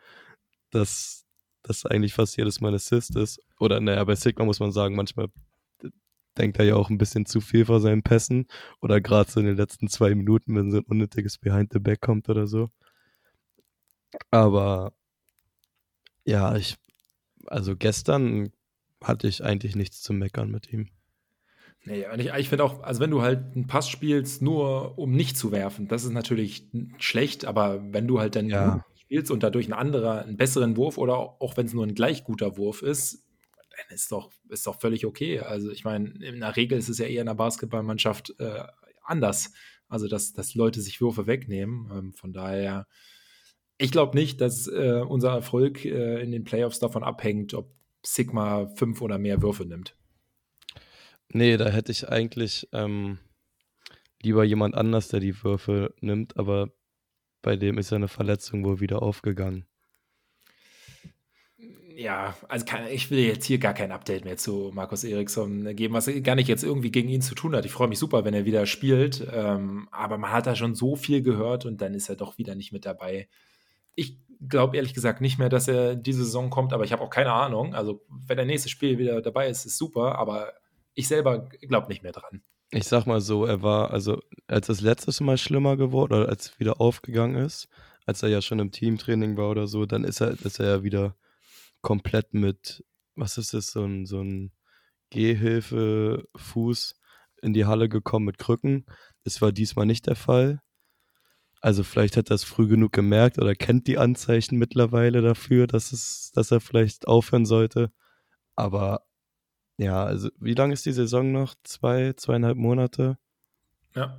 dass 0.71 1.25
das 1.63 1.87
eigentlich 1.87 2.13
fast 2.13 2.37
jedes 2.37 2.61
Mal 2.61 2.75
Assist 2.75 3.17
ist. 3.17 3.41
Oder 3.59 3.81
naja, 3.81 4.05
bei 4.05 4.15
Sigma 4.15 4.45
muss 4.45 4.61
man 4.61 4.73
sagen, 4.73 4.95
manchmal 4.95 5.29
denkt 6.37 6.59
er 6.59 6.67
ja 6.67 6.75
auch 6.77 6.91
ein 6.91 6.99
bisschen 6.99 7.25
zu 7.25 7.41
viel 7.41 7.65
vor 7.65 7.81
seinen 7.81 8.03
Pässen. 8.03 8.47
Oder 8.83 9.01
gerade 9.01 9.31
so 9.31 9.41
in 9.41 9.47
den 9.47 9.57
letzten 9.57 9.89
zwei 9.89 10.15
Minuten, 10.15 10.55
wenn 10.55 10.71
so 10.71 10.79
ein 10.79 10.85
unnötiges 10.85 11.39
Behind 11.39 11.73
the 11.73 11.79
Back 11.79 12.03
kommt 12.03 12.29
oder 12.29 12.47
so. 12.47 12.69
Aber 14.31 14.93
ja, 16.27 16.57
ich, 16.57 16.77
also 17.47 17.75
gestern 17.75 18.51
hatte 19.03 19.29
ich 19.29 19.45
eigentlich 19.45 19.77
nichts 19.77 20.03
zu 20.03 20.13
meckern 20.13 20.51
mit 20.51 20.73
ihm. 20.73 20.89
Nee, 21.85 22.05
ich, 22.19 22.33
ich 22.33 22.49
finde 22.49 22.65
auch, 22.65 22.83
also 22.83 23.01
wenn 23.01 23.13
du 23.13 23.23
halt 23.23 23.55
einen 23.55 23.69
Pass 23.69 23.89
spielst, 23.89 24.43
nur 24.43 24.99
um 24.99 25.13
nicht 25.13 25.37
zu 25.37 25.53
werfen, 25.53 25.87
das 25.87 26.05
ist 26.05 26.11
natürlich 26.11 26.69
schlecht, 26.99 27.45
aber 27.45 27.81
wenn 27.93 28.09
du 28.09 28.19
halt 28.19 28.35
dann 28.35 28.49
ja. 28.49 28.85
spielst 28.97 29.31
und 29.31 29.45
dadurch 29.45 29.69
ein 29.69 29.73
anderer, 29.73 30.23
einen 30.23 30.37
besseren 30.37 30.77
Wurf 30.77 30.99
oder 30.99 31.17
auch 31.17 31.57
wenn 31.57 31.67
es 31.67 31.75
nur 31.75 31.87
ein 31.87 31.95
gleich 31.95 32.25
guter 32.25 32.57
Wurf 32.57 32.83
ist, 32.83 33.25
dann 33.77 33.95
ist 33.95 34.11
doch, 34.11 34.33
ist 34.49 34.67
doch 34.67 34.81
völlig 34.81 35.07
okay. 35.07 35.39
Also 35.41 35.71
ich 35.71 35.85
meine, 35.85 36.09
in 36.25 36.41
der 36.41 36.57
Regel 36.57 36.77
ist 36.77 36.89
es 36.89 36.99
ja 36.99 37.07
eher 37.07 37.21
in 37.21 37.27
der 37.27 37.35
Basketballmannschaft 37.35 38.35
äh, 38.41 38.65
anders. 39.05 39.53
Also 39.89 40.09
dass, 40.09 40.33
dass 40.33 40.55
Leute 40.55 40.81
sich 40.81 41.01
Würfe 41.01 41.27
wegnehmen. 41.27 41.91
Ähm, 41.93 42.13
von 42.15 42.33
daher, 42.33 42.87
ich 43.79 43.93
glaube 43.93 44.17
nicht, 44.17 44.41
dass 44.41 44.67
äh, 44.67 45.03
unser 45.07 45.31
Erfolg 45.33 45.85
äh, 45.85 46.21
in 46.21 46.33
den 46.33 46.45
Playoffs 46.45 46.79
davon 46.79 47.05
abhängt, 47.05 47.55
ob 47.55 47.73
Sigma 48.07 48.69
fünf 48.77 49.01
oder 49.03 49.19
mehr 49.19 49.43
Würfe 49.43 49.65
nimmt. 49.65 49.97
Nee, 51.29 51.57
da 51.57 51.69
hätte 51.69 51.93
ich 51.93 52.09
eigentlich 52.09 52.69
ähm, 52.73 53.19
lieber 54.23 54.45
jemand 54.45 54.75
anders, 54.75 55.09
der 55.09 55.21
die 55.21 55.43
Würfe 55.43 55.95
nimmt, 56.01 56.37
aber 56.37 56.71
bei 57.43 57.57
dem 57.57 57.79
ist 57.79 57.91
ja 57.91 57.97
eine 57.97 58.09
Verletzung 58.09 58.65
wohl 58.65 58.81
wieder 58.81 59.03
aufgegangen. 59.03 59.67
Ja, 61.97 62.37
also 62.49 62.67
kann, 62.67 62.87
ich 62.89 63.11
will 63.11 63.21
jetzt 63.21 63.47
hier 63.47 63.59
gar 63.59 63.73
kein 63.73 63.91
Update 63.91 64.25
mehr 64.27 64.37
zu 64.37 64.71
Markus 64.75 65.03
Eriksson 65.03 65.75
geben, 65.75 65.95
was 65.95 66.11
gar 66.23 66.35
nicht 66.35 66.49
jetzt 66.49 66.63
irgendwie 66.63 66.91
gegen 66.91 67.09
ihn 67.09 67.23
zu 67.23 67.35
tun 67.35 67.57
hat. 67.57 67.65
Ich 67.65 67.73
freue 67.73 67.89
mich 67.89 67.99
super, 67.99 68.25
wenn 68.25 68.35
er 68.35 68.45
wieder 68.45 68.67
spielt, 68.67 69.27
ähm, 69.33 69.89
aber 69.91 70.19
man 70.19 70.31
hat 70.31 70.47
da 70.47 70.55
schon 70.55 70.75
so 70.75 70.95
viel 70.95 71.23
gehört 71.23 71.65
und 71.65 71.81
dann 71.81 71.95
ist 71.95 72.11
er 72.11 72.17
doch 72.17 72.37
wieder 72.37 72.55
nicht 72.55 72.71
mit 72.73 72.85
dabei. 72.85 73.29
Ich 73.95 74.19
glaube 74.49 74.77
ehrlich 74.77 74.95
gesagt 74.95 75.21
nicht 75.21 75.39
mehr, 75.39 75.49
dass 75.49 75.69
er 75.69 75.97
diese 75.97 76.25
Saison 76.25 76.51
kommt, 76.51 76.73
aber 76.73 76.85
ich 76.85 76.93
habe 76.93 77.03
auch 77.03 77.11
keine 77.11 77.33
Ahnung. 77.33 77.75
Also, 77.75 78.03
wenn 78.09 78.37
der 78.37 78.47
nächste 78.47 78.69
Spiel 78.69 78.99
wieder 78.99 79.21
dabei 79.23 79.49
ist, 79.49 79.65
ist 79.65 79.79
super, 79.79 80.19
aber 80.19 80.53
ich 80.95 81.09
selber 81.09 81.49
glaube 81.61 81.89
nicht 81.89 82.03
mehr 82.03 82.13
dran. 82.13 82.43
Ich 82.71 82.87
sag 82.89 83.07
mal 83.07 83.21
so, 83.21 83.45
er 83.45 83.63
war, 83.63 83.93
also 83.93 84.21
als 84.49 84.67
das 84.67 84.81
letztes 84.81 85.21
Mal 85.21 85.39
schlimmer 85.39 85.77
geworden 85.77 86.15
oder 86.15 86.29
als 86.29 86.59
wieder 86.59 86.81
aufgegangen 86.81 87.37
ist, 87.37 87.69
als 88.07 88.23
er 88.23 88.29
ja 88.29 88.43
schon 88.43 88.59
im 88.59 88.73
Teamtraining 88.73 89.37
war 89.37 89.51
oder 89.51 89.67
so, 89.67 89.87
dann 89.87 90.05
ist 90.05 90.21
er, 90.21 90.31
ist 90.31 90.59
er 90.59 90.67
ja 90.67 90.83
wieder 90.83 91.17
komplett 91.81 92.35
mit, 92.35 92.85
was 93.15 93.39
ist 93.39 93.55
das, 93.55 93.69
so 93.69 93.85
ein, 93.85 94.07
so 94.07 94.21
ein 94.21 94.53
Gehhilfe-Fuß 95.11 96.95
in 97.43 97.53
die 97.53 97.67
Halle 97.67 97.89
gekommen 97.89 98.27
mit 98.27 98.39
Krücken. 98.39 98.87
Das 99.25 99.41
war 99.41 99.53
diesmal 99.53 99.87
nicht 99.87 100.07
der 100.07 100.17
Fall. 100.17 100.61
Also 101.67 101.83
vielleicht 101.83 102.17
hat 102.17 102.31
er 102.31 102.37
es 102.37 102.45
früh 102.45 102.69
genug 102.69 102.93
gemerkt 102.93 103.39
oder 103.39 103.57
kennt 103.57 103.89
die 103.89 103.99
Anzeichen 103.99 104.57
mittlerweile 104.57 105.21
dafür, 105.21 105.67
dass 105.67 105.91
es, 105.91 106.31
dass 106.33 106.53
er 106.53 106.61
vielleicht 106.61 107.09
aufhören 107.09 107.45
sollte. 107.45 107.91
Aber 108.55 109.05
ja, 109.77 110.05
also 110.05 110.31
wie 110.39 110.55
lange 110.55 110.75
ist 110.75 110.87
die 110.87 110.93
Saison 110.93 111.33
noch? 111.33 111.57
Zwei, 111.65 112.13
zweieinhalb 112.13 112.57
Monate? 112.57 113.19
Ja. 113.97 114.17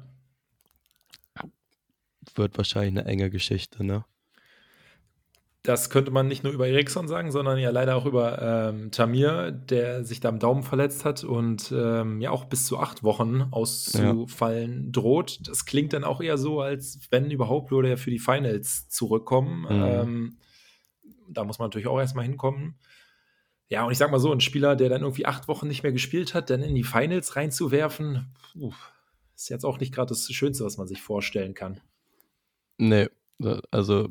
Wird 2.35 2.57
wahrscheinlich 2.57 2.99
eine 2.99 3.09
enge 3.09 3.29
Geschichte, 3.29 3.81
ne? 3.81 4.03
Das 5.67 5.89
könnte 5.89 6.11
man 6.11 6.29
nicht 6.29 6.45
nur 6.45 6.53
über 6.53 6.65
Eriksson 6.65 7.09
sagen, 7.09 7.29
sondern 7.29 7.59
ja 7.59 7.71
leider 7.71 7.97
auch 7.97 8.05
über 8.05 8.41
ähm, 8.41 8.89
Tamir, 8.89 9.51
der 9.51 10.05
sich 10.05 10.21
da 10.21 10.29
am 10.29 10.39
Daumen 10.39 10.63
verletzt 10.63 11.03
hat 11.03 11.25
und 11.25 11.73
ähm, 11.75 12.21
ja 12.21 12.31
auch 12.31 12.45
bis 12.45 12.65
zu 12.65 12.79
acht 12.79 13.03
Wochen 13.03 13.49
auszufallen 13.51 14.85
ja. 14.85 14.91
droht. 14.93 15.45
Das 15.45 15.65
klingt 15.65 15.91
dann 15.91 16.05
auch 16.05 16.21
eher 16.21 16.37
so, 16.37 16.61
als 16.61 17.01
wenn 17.09 17.29
überhaupt 17.31 17.69
würde 17.69 17.89
er 17.89 17.97
für 17.97 18.11
die 18.11 18.17
Finals 18.17 18.87
zurückkommen. 18.87 19.63
Mhm. 19.63 19.83
Ähm, 19.83 20.37
da 21.27 21.43
muss 21.43 21.59
man 21.59 21.65
natürlich 21.65 21.87
auch 21.87 21.99
erstmal 21.99 22.23
hinkommen. 22.23 22.79
Ja, 23.67 23.83
und 23.83 23.91
ich 23.91 23.97
sag 23.97 24.09
mal 24.09 24.19
so, 24.19 24.31
ein 24.31 24.39
Spieler, 24.39 24.77
der 24.77 24.87
dann 24.87 25.01
irgendwie 25.01 25.25
acht 25.25 25.49
Wochen 25.49 25.67
nicht 25.67 25.83
mehr 25.83 25.91
gespielt 25.91 26.33
hat, 26.33 26.49
dann 26.49 26.63
in 26.63 26.75
die 26.75 26.85
Finals 26.85 27.35
reinzuwerfen, 27.35 28.33
puh, 28.53 28.71
ist 29.35 29.49
jetzt 29.49 29.65
auch 29.65 29.81
nicht 29.81 29.93
gerade 29.93 30.07
das 30.07 30.31
Schönste, 30.31 30.63
was 30.63 30.77
man 30.77 30.87
sich 30.87 31.01
vorstellen 31.01 31.53
kann. 31.53 31.81
Nee, 32.77 33.09
also 33.69 34.07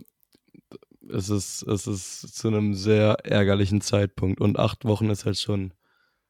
es 1.12 1.30
ist, 1.30 1.62
es 1.62 1.86
ist 1.86 2.36
zu 2.36 2.48
einem 2.48 2.74
sehr 2.74 3.18
ärgerlichen 3.24 3.80
Zeitpunkt. 3.80 4.40
Und 4.40 4.58
acht 4.58 4.84
Wochen 4.84 5.10
ist 5.10 5.24
halt 5.24 5.38
schon, 5.38 5.72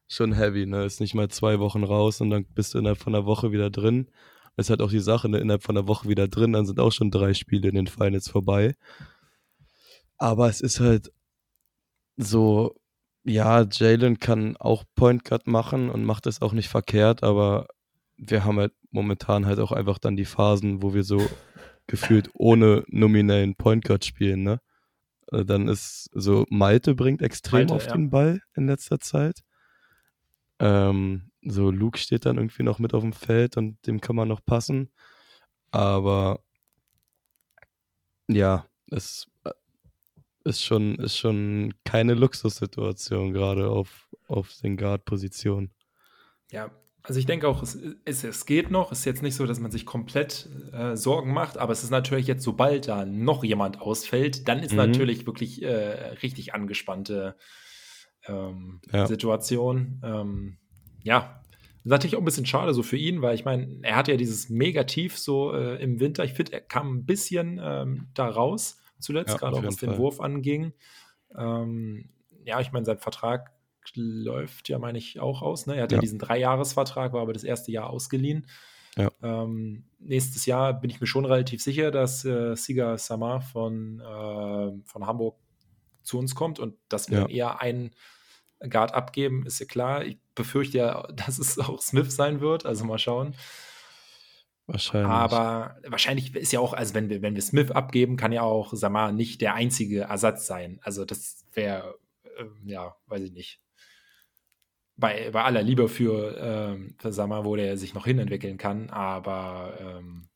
schon 0.08 0.32
heavy, 0.32 0.66
ne? 0.66 0.84
Ist 0.84 1.00
nicht 1.00 1.14
mal 1.14 1.28
zwei 1.28 1.58
Wochen 1.58 1.84
raus 1.84 2.20
und 2.20 2.30
dann 2.30 2.44
bist 2.44 2.74
du 2.74 2.78
innerhalb 2.78 2.98
von 2.98 3.14
einer 3.14 3.26
Woche 3.26 3.52
wieder 3.52 3.70
drin. 3.70 4.08
Das 4.56 4.66
ist 4.66 4.70
halt 4.70 4.82
auch 4.82 4.90
die 4.90 5.00
Sache, 5.00 5.28
ne? 5.28 5.38
innerhalb 5.38 5.62
von 5.62 5.76
einer 5.76 5.86
Woche 5.88 6.08
wieder 6.08 6.28
drin, 6.28 6.52
dann 6.52 6.66
sind 6.66 6.80
auch 6.80 6.92
schon 6.92 7.10
drei 7.10 7.34
Spiele 7.34 7.68
in 7.68 7.74
den 7.74 7.86
Finals 7.86 8.28
vorbei. 8.28 8.74
Aber 10.18 10.48
es 10.48 10.60
ist 10.62 10.80
halt 10.80 11.12
so, 12.16 12.74
ja, 13.24 13.66
Jalen 13.70 14.18
kann 14.18 14.56
auch 14.56 14.84
Point 14.94 15.24
Guard 15.24 15.46
machen 15.46 15.90
und 15.90 16.04
macht 16.04 16.26
es 16.26 16.40
auch 16.40 16.52
nicht 16.52 16.68
verkehrt, 16.68 17.22
aber 17.22 17.68
wir 18.16 18.44
haben 18.44 18.58
halt 18.58 18.72
momentan 18.90 19.46
halt 19.46 19.58
auch 19.58 19.72
einfach 19.72 19.98
dann 19.98 20.16
die 20.16 20.24
Phasen, 20.24 20.82
wo 20.82 20.94
wir 20.94 21.04
so 21.04 21.20
gefühlt 21.86 22.30
ohne 22.34 22.84
nominellen 22.88 23.56
Point 23.56 23.84
Guard 23.84 24.04
spielen, 24.04 24.42
ne? 24.42 24.60
Äh, 25.32 25.44
dann 25.44 25.68
ist 25.68 26.10
so 26.12 26.46
Malte 26.50 26.94
bringt 26.94 27.22
extrem 27.22 27.60
Malte, 27.60 27.74
auf 27.74 27.86
ja. 27.86 27.92
den 27.92 28.10
Ball 28.10 28.40
in 28.54 28.66
letzter 28.66 29.00
Zeit. 29.00 29.40
Ähm, 30.58 31.30
so 31.42 31.70
Luke 31.70 31.98
steht 31.98 32.26
dann 32.26 32.36
irgendwie 32.36 32.62
noch 32.62 32.78
mit 32.78 32.94
auf 32.94 33.02
dem 33.02 33.12
Feld 33.12 33.56
und 33.56 33.84
dem 33.86 34.00
kann 34.00 34.16
man 34.16 34.28
noch 34.28 34.44
passen. 34.44 34.90
Aber 35.70 36.40
ja, 38.28 38.66
es 38.90 39.26
äh, 39.44 39.52
ist 40.44 40.64
schon, 40.64 40.96
ist 40.96 41.16
schon 41.16 41.74
keine 41.84 42.14
Luxussituation 42.14 43.32
gerade 43.32 43.68
auf, 43.68 44.08
auf 44.28 44.54
den 44.62 44.76
Guard-Positionen. 44.76 45.72
Ja, 46.50 46.70
also 47.06 47.20
ich 47.20 47.26
denke 47.26 47.46
auch, 47.46 47.62
es, 47.62 47.78
es, 48.04 48.24
es, 48.24 48.46
geht 48.46 48.72
noch. 48.72 48.90
Es 48.90 49.00
ist 49.00 49.04
jetzt 49.04 49.22
nicht 49.22 49.36
so, 49.36 49.46
dass 49.46 49.60
man 49.60 49.70
sich 49.70 49.86
komplett 49.86 50.48
äh, 50.72 50.96
Sorgen 50.96 51.32
macht, 51.32 51.56
aber 51.56 51.72
es 51.72 51.84
ist 51.84 51.90
natürlich 51.90 52.26
jetzt, 52.26 52.42
sobald 52.42 52.88
da 52.88 53.04
noch 53.06 53.44
jemand 53.44 53.80
ausfällt, 53.80 54.48
dann 54.48 54.58
ist 54.58 54.72
mhm. 54.72 54.78
natürlich 54.78 55.24
wirklich 55.24 55.62
äh, 55.62 55.68
richtig 56.22 56.52
angespannte 56.52 57.36
ähm, 58.26 58.80
ja. 58.92 59.06
Situation. 59.06 60.02
Ähm, 60.04 60.58
ja, 61.04 61.42
natürlich 61.84 62.16
auch 62.16 62.20
ein 62.20 62.24
bisschen 62.24 62.46
schade 62.46 62.74
so 62.74 62.82
für 62.82 62.96
ihn, 62.96 63.22
weil 63.22 63.36
ich 63.36 63.44
meine, 63.44 63.78
er 63.82 63.94
hatte 63.94 64.10
ja 64.10 64.16
dieses 64.16 64.50
Negativ 64.50 65.16
so 65.16 65.54
äh, 65.54 65.80
im 65.80 66.00
Winter. 66.00 66.24
Ich 66.24 66.32
finde, 66.32 66.54
er 66.54 66.60
kam 66.60 66.92
ein 66.92 67.06
bisschen 67.06 67.60
ähm, 67.62 68.08
da 68.14 68.28
raus 68.28 68.80
zuletzt, 68.98 69.30
ja, 69.30 69.36
gerade 69.36 69.56
auch 69.56 69.62
was 69.62 69.76
den 69.76 69.96
Wurf 69.96 70.20
anging. 70.20 70.72
Ähm, 71.38 72.08
ja, 72.44 72.60
ich 72.60 72.72
meine, 72.72 72.84
sein 72.84 72.98
Vertrag 72.98 73.52
läuft 73.94 74.68
ja, 74.68 74.78
meine 74.78 74.98
ich, 74.98 75.20
auch 75.20 75.42
aus. 75.42 75.66
Ne? 75.66 75.76
Er 75.76 75.84
hat 75.84 75.92
ja, 75.92 75.98
ja 75.98 76.00
diesen 76.00 76.18
Dreijahresvertrag, 76.18 77.12
war 77.12 77.22
aber 77.22 77.32
das 77.32 77.44
erste 77.44 77.70
Jahr 77.70 77.90
ausgeliehen. 77.90 78.46
Ja. 78.96 79.10
Ähm, 79.22 79.84
nächstes 79.98 80.46
Jahr 80.46 80.72
bin 80.80 80.90
ich 80.90 81.00
mir 81.00 81.06
schon 81.06 81.26
relativ 81.26 81.62
sicher, 81.62 81.90
dass 81.90 82.24
äh, 82.24 82.56
Siga 82.56 82.96
Samar 82.96 83.42
von, 83.42 84.00
äh, 84.00 84.82
von 84.84 85.06
Hamburg 85.06 85.38
zu 86.02 86.18
uns 86.18 86.34
kommt 86.34 86.58
und 86.58 86.76
dass 86.88 87.10
wir 87.10 87.20
ja. 87.20 87.28
eher 87.28 87.60
einen 87.60 87.90
Guard 88.70 88.94
abgeben, 88.94 89.44
ist 89.44 89.60
ja 89.60 89.66
klar. 89.66 90.04
Ich 90.04 90.18
befürchte 90.34 90.78
ja, 90.78 91.06
dass 91.12 91.38
es 91.38 91.58
auch 91.58 91.82
Smith 91.82 92.14
sein 92.14 92.40
wird, 92.40 92.64
also 92.64 92.84
mal 92.84 92.98
schauen. 92.98 93.34
Wahrscheinlich. 94.66 95.10
Aber 95.10 95.76
wahrscheinlich 95.86 96.34
ist 96.34 96.52
ja 96.52 96.58
auch, 96.58 96.72
also 96.72 96.94
wenn 96.94 97.08
wir, 97.08 97.22
wenn 97.22 97.36
wir 97.36 97.42
Smith 97.42 97.70
abgeben, 97.70 98.16
kann 98.16 98.32
ja 98.32 98.42
auch 98.42 98.72
Samar 98.72 99.12
nicht 99.12 99.40
der 99.40 99.54
einzige 99.54 100.02
Ersatz 100.02 100.46
sein. 100.46 100.80
Also 100.82 101.04
das 101.04 101.44
wäre, 101.52 101.98
äh, 102.24 102.46
ja, 102.64 102.96
weiß 103.06 103.22
ich 103.22 103.32
nicht 103.32 103.60
bei, 104.96 105.30
bei 105.30 105.42
aller 105.42 105.62
Liebe 105.62 105.88
für, 105.88 106.36
ähm, 106.38 106.94
für 106.98 107.12
Sammer, 107.12 107.44
wo 107.44 107.56
der 107.56 107.76
sich 107.76 107.94
noch 107.94 108.06
hinentwickeln 108.06 108.56
kann, 108.56 108.90
aber 108.90 109.74
ähm, 109.80 110.28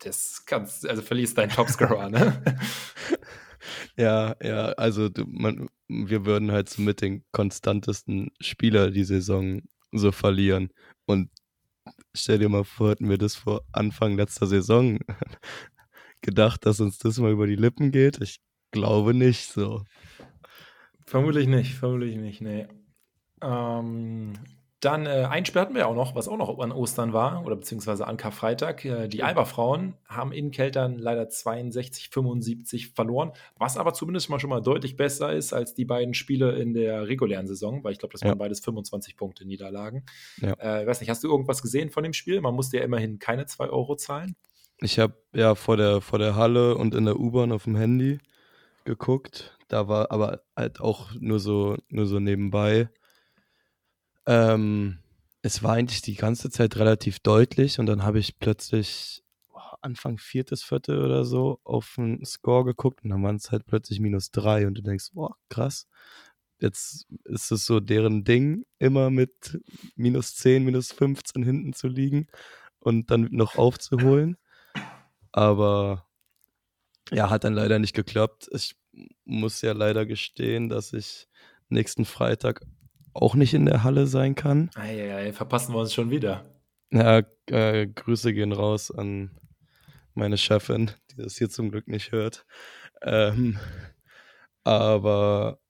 das 0.00 0.44
kannst, 0.46 0.86
also 0.86 1.02
verlierst 1.02 1.38
deinen 1.38 1.50
Topscorer, 1.50 2.08
ne? 2.08 2.42
ja, 3.96 4.36
ja, 4.42 4.66
also 4.72 5.08
du, 5.08 5.24
man, 5.26 5.68
wir 5.88 6.26
würden 6.26 6.52
halt 6.52 6.68
so 6.68 6.82
mit 6.82 7.00
den 7.00 7.24
konstantesten 7.32 8.30
Spieler 8.40 8.90
die 8.90 9.04
Saison 9.04 9.62
so 9.92 10.12
verlieren. 10.12 10.70
Und 11.06 11.30
stell 12.14 12.38
dir 12.38 12.48
mal 12.48 12.64
vor, 12.64 12.90
hätten 12.90 13.08
wir 13.08 13.18
das 13.18 13.36
vor 13.36 13.62
Anfang 13.72 14.16
letzter 14.16 14.46
Saison 14.46 14.98
gedacht, 16.20 16.66
dass 16.66 16.80
uns 16.80 16.98
das 16.98 17.18
mal 17.18 17.32
über 17.32 17.46
die 17.46 17.56
Lippen 17.56 17.90
geht. 17.90 18.20
Ich 18.20 18.40
glaube 18.70 19.14
nicht 19.14 19.50
so. 19.50 19.84
Vermutlich 21.06 21.46
nicht, 21.46 21.74
vermutlich 21.74 22.16
nicht, 22.16 22.42
nee. 22.42 22.66
Ähm, 23.42 24.34
dann 24.80 25.06
äh, 25.06 25.26
ein 25.28 25.44
Spiel 25.44 25.60
hatten 25.60 25.74
wir 25.74 25.88
auch 25.88 25.94
noch, 25.94 26.14
was 26.14 26.28
auch 26.28 26.36
noch 26.36 26.56
an 26.60 26.70
Ostern 26.70 27.12
war, 27.12 27.44
oder 27.44 27.56
beziehungsweise 27.56 28.06
an 28.06 28.16
Karfreitag. 28.16 28.84
Äh, 28.84 29.08
die 29.08 29.24
Alba-Frauen 29.24 29.94
haben 30.06 30.30
in 30.30 30.52
Keltern 30.52 30.98
leider 30.98 31.28
62, 31.28 32.10
75 32.10 32.90
verloren, 32.90 33.32
was 33.56 33.76
aber 33.76 33.92
zumindest 33.92 34.30
mal 34.30 34.38
schon 34.38 34.50
mal 34.50 34.62
deutlich 34.62 34.96
besser 34.96 35.32
ist 35.32 35.52
als 35.52 35.74
die 35.74 35.84
beiden 35.84 36.14
Spiele 36.14 36.52
in 36.52 36.74
der 36.74 37.08
regulären 37.08 37.48
Saison, 37.48 37.82
weil 37.82 37.92
ich 37.92 37.98
glaube, 37.98 38.12
das 38.12 38.22
waren 38.22 38.28
ja. 38.28 38.34
beides 38.36 38.60
25 38.60 39.16
Punkte 39.16 39.44
Niederlagen. 39.44 40.04
Ja. 40.40 40.52
Äh, 40.58 40.86
weiß 40.86 41.00
nicht, 41.00 41.10
hast 41.10 41.24
du 41.24 41.28
irgendwas 41.28 41.60
gesehen 41.60 41.90
von 41.90 42.04
dem 42.04 42.12
Spiel? 42.12 42.40
Man 42.40 42.54
musste 42.54 42.76
ja 42.76 42.84
immerhin 42.84 43.18
keine 43.18 43.46
2 43.46 43.70
Euro 43.70 43.96
zahlen. 43.96 44.36
Ich 44.80 45.00
habe 45.00 45.14
ja 45.32 45.56
vor 45.56 45.76
der, 45.76 46.00
vor 46.00 46.20
der 46.20 46.36
Halle 46.36 46.76
und 46.76 46.94
in 46.94 47.04
der 47.04 47.18
U-Bahn 47.18 47.50
auf 47.50 47.64
dem 47.64 47.74
Handy 47.74 48.18
geguckt. 48.84 49.58
Da 49.66 49.88
war 49.88 50.12
aber 50.12 50.42
halt 50.56 50.80
auch 50.80 51.10
nur 51.18 51.40
so, 51.40 51.76
nur 51.88 52.06
so 52.06 52.20
nebenbei 52.20 52.88
ähm, 54.28 54.98
es 55.40 55.62
war 55.62 55.72
eigentlich 55.72 56.02
die 56.02 56.14
ganze 56.14 56.50
Zeit 56.50 56.76
relativ 56.76 57.18
deutlich 57.20 57.78
und 57.78 57.86
dann 57.86 58.02
habe 58.02 58.18
ich 58.18 58.38
plötzlich 58.38 59.24
oh, 59.54 59.58
Anfang 59.80 60.18
viertes 60.18 60.62
Viertel 60.62 61.02
oder 61.02 61.24
so 61.24 61.60
auf 61.64 61.94
den 61.96 62.22
Score 62.26 62.66
geguckt 62.66 63.02
und 63.02 63.10
dann 63.10 63.22
waren 63.22 63.36
es 63.36 63.50
halt 63.50 63.64
plötzlich 63.64 64.00
minus 64.00 64.30
drei 64.30 64.66
und 64.66 64.74
du 64.74 64.82
denkst, 64.82 65.12
boah, 65.14 65.34
krass. 65.48 65.88
Jetzt 66.60 67.06
ist 67.24 67.52
es 67.52 67.64
so 67.64 67.80
deren 67.80 68.24
Ding, 68.24 68.66
immer 68.78 69.10
mit 69.10 69.58
minus 69.96 70.34
10, 70.34 70.64
minus 70.64 70.92
15 70.92 71.42
hinten 71.42 71.72
zu 71.72 71.88
liegen 71.88 72.26
und 72.80 73.10
dann 73.10 73.28
noch 73.30 73.56
aufzuholen. 73.56 74.36
Aber 75.32 76.06
ja, 77.12 77.30
hat 77.30 77.44
dann 77.44 77.54
leider 77.54 77.78
nicht 77.78 77.94
geklappt. 77.94 78.48
Ich 78.52 78.76
muss 79.24 79.62
ja 79.62 79.72
leider 79.72 80.04
gestehen, 80.04 80.68
dass 80.68 80.92
ich 80.92 81.28
nächsten 81.70 82.04
Freitag 82.04 82.60
auch 83.22 83.34
nicht 83.34 83.54
in 83.54 83.66
der 83.66 83.84
Halle 83.84 84.06
sein 84.06 84.34
kann. 84.34 84.70
Eieiei, 84.74 85.32
verpassen 85.32 85.74
wir 85.74 85.80
uns 85.80 85.94
schon 85.94 86.10
wieder. 86.10 86.44
Ja, 86.90 87.22
äh, 87.46 87.86
Grüße 87.86 88.32
gehen 88.32 88.52
raus 88.52 88.90
an 88.90 89.30
meine 90.14 90.38
Chefin, 90.38 90.90
die 91.10 91.22
das 91.22 91.36
hier 91.36 91.50
zum 91.50 91.70
Glück 91.70 91.88
nicht 91.88 92.12
hört. 92.12 92.46
Ähm, 93.02 93.58
aber 94.64 95.60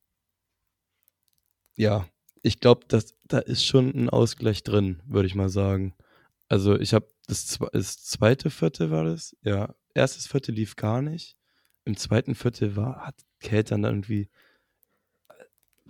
ja, 1.77 2.09
ich 2.43 2.61
glaube, 2.61 2.87
da 2.89 3.39
ist 3.39 3.65
schon 3.65 3.91
ein 3.95 4.11
Ausgleich 4.11 4.63
drin, 4.63 5.03
würde 5.07 5.27
ich 5.27 5.35
mal 5.35 5.49
sagen. 5.49 5.95
Also 6.49 6.79
ich 6.79 6.95
habe 6.95 7.09
das, 7.27 7.59
das, 7.73 8.03
zweite 8.05 8.51
Viertel 8.51 8.91
war 8.91 9.05
das, 9.05 9.37
ja. 9.43 9.75
Erstes 9.95 10.27
Viertel 10.27 10.55
lief 10.55 10.77
gar 10.77 11.03
nicht. 11.03 11.37
Im 11.85 11.97
zweiten 11.97 12.35
Viertel 12.35 12.77
war, 12.77 13.07
hat 13.07 13.17
Keltern 13.41 13.83
dann 13.83 13.95
irgendwie 13.95 14.31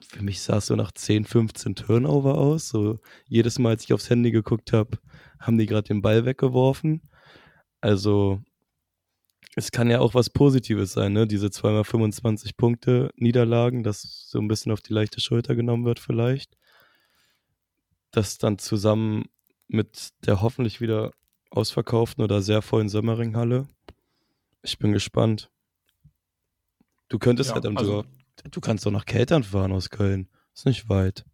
für 0.07 0.23
mich 0.23 0.41
sah 0.41 0.59
es 0.59 0.67
so 0.67 0.77
nach 0.77 0.93
10, 0.93 1.25
15 1.25 1.75
Turnover 1.75 2.37
aus. 2.37 2.69
So 2.69 3.01
jedes 3.27 3.59
Mal, 3.59 3.71
als 3.71 3.85
ich 3.85 3.93
aufs 3.93 4.11
Handy 4.11 4.31
geguckt 4.31 4.73
habe, 4.73 4.99
haben 5.39 5.59
die 5.59 5.67
gerade 5.67 5.89
den 5.89 6.03
Ball 6.03 6.25
weggeworfen. 6.25 7.03
Also 7.81 8.41
es 9.55 9.73
kann 9.73 9.91
ja 9.91 10.01
auch 10.01 10.15
was 10.15 10.31
Positives 10.31 10.93
sein, 10.93 11.13
ne? 11.13 11.27
Diese 11.27 11.51
zweimal 11.51 11.85
25 11.85 12.57
Punkte 12.57 13.11
Niederlagen, 13.17 13.83
dass 13.83 14.29
so 14.29 14.39
ein 14.39 14.49
bisschen 14.49 14.73
auf 14.73 14.81
die 14.81 14.93
leichte 14.93 15.21
Schulter 15.21 15.57
genommen 15.57 15.85
wird 15.85 15.99
vielleicht. 15.99 16.57
Das 18.11 18.39
dann 18.39 18.59
zusammen 18.59 19.25
mit 19.67 20.11
der 20.27 20.41
hoffentlich 20.43 20.81
wieder 20.81 21.13
ausverkauften 21.51 22.23
oder 22.23 22.43
sehr 22.43 22.63
vollen 22.63 22.89
Sömmering-Halle. 22.89 23.69
Ich 24.63 24.79
bin 24.79 24.93
gespannt. 24.93 25.51
Du 27.09 27.19
könntest 27.19 27.51
ja, 27.51 27.55
halt 27.55 27.67
am 27.67 27.77
also, 27.77 28.05
Du 28.51 28.61
kannst 28.61 28.87
doch 28.87 28.91
nach 28.91 29.05
Keltern 29.05 29.43
fahren 29.43 29.73
aus 29.73 29.91
Köln. 29.91 30.29
Ist 30.55 30.67
nicht 30.67 30.89
weit. 30.89 31.25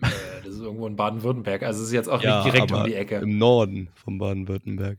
Äh, 0.00 0.08
das 0.44 0.54
ist 0.54 0.60
irgendwo 0.60 0.86
in 0.86 0.96
Baden-Württemberg. 0.96 1.62
Also 1.62 1.80
es 1.80 1.88
ist 1.88 1.92
jetzt 1.92 2.08
auch 2.08 2.22
ja, 2.22 2.42
nicht 2.42 2.54
direkt 2.54 2.72
um 2.72 2.84
die 2.84 2.94
Ecke. 2.94 3.16
Im 3.16 3.38
Norden 3.38 3.88
von 3.94 4.18
Baden-Württemberg. 4.18 4.98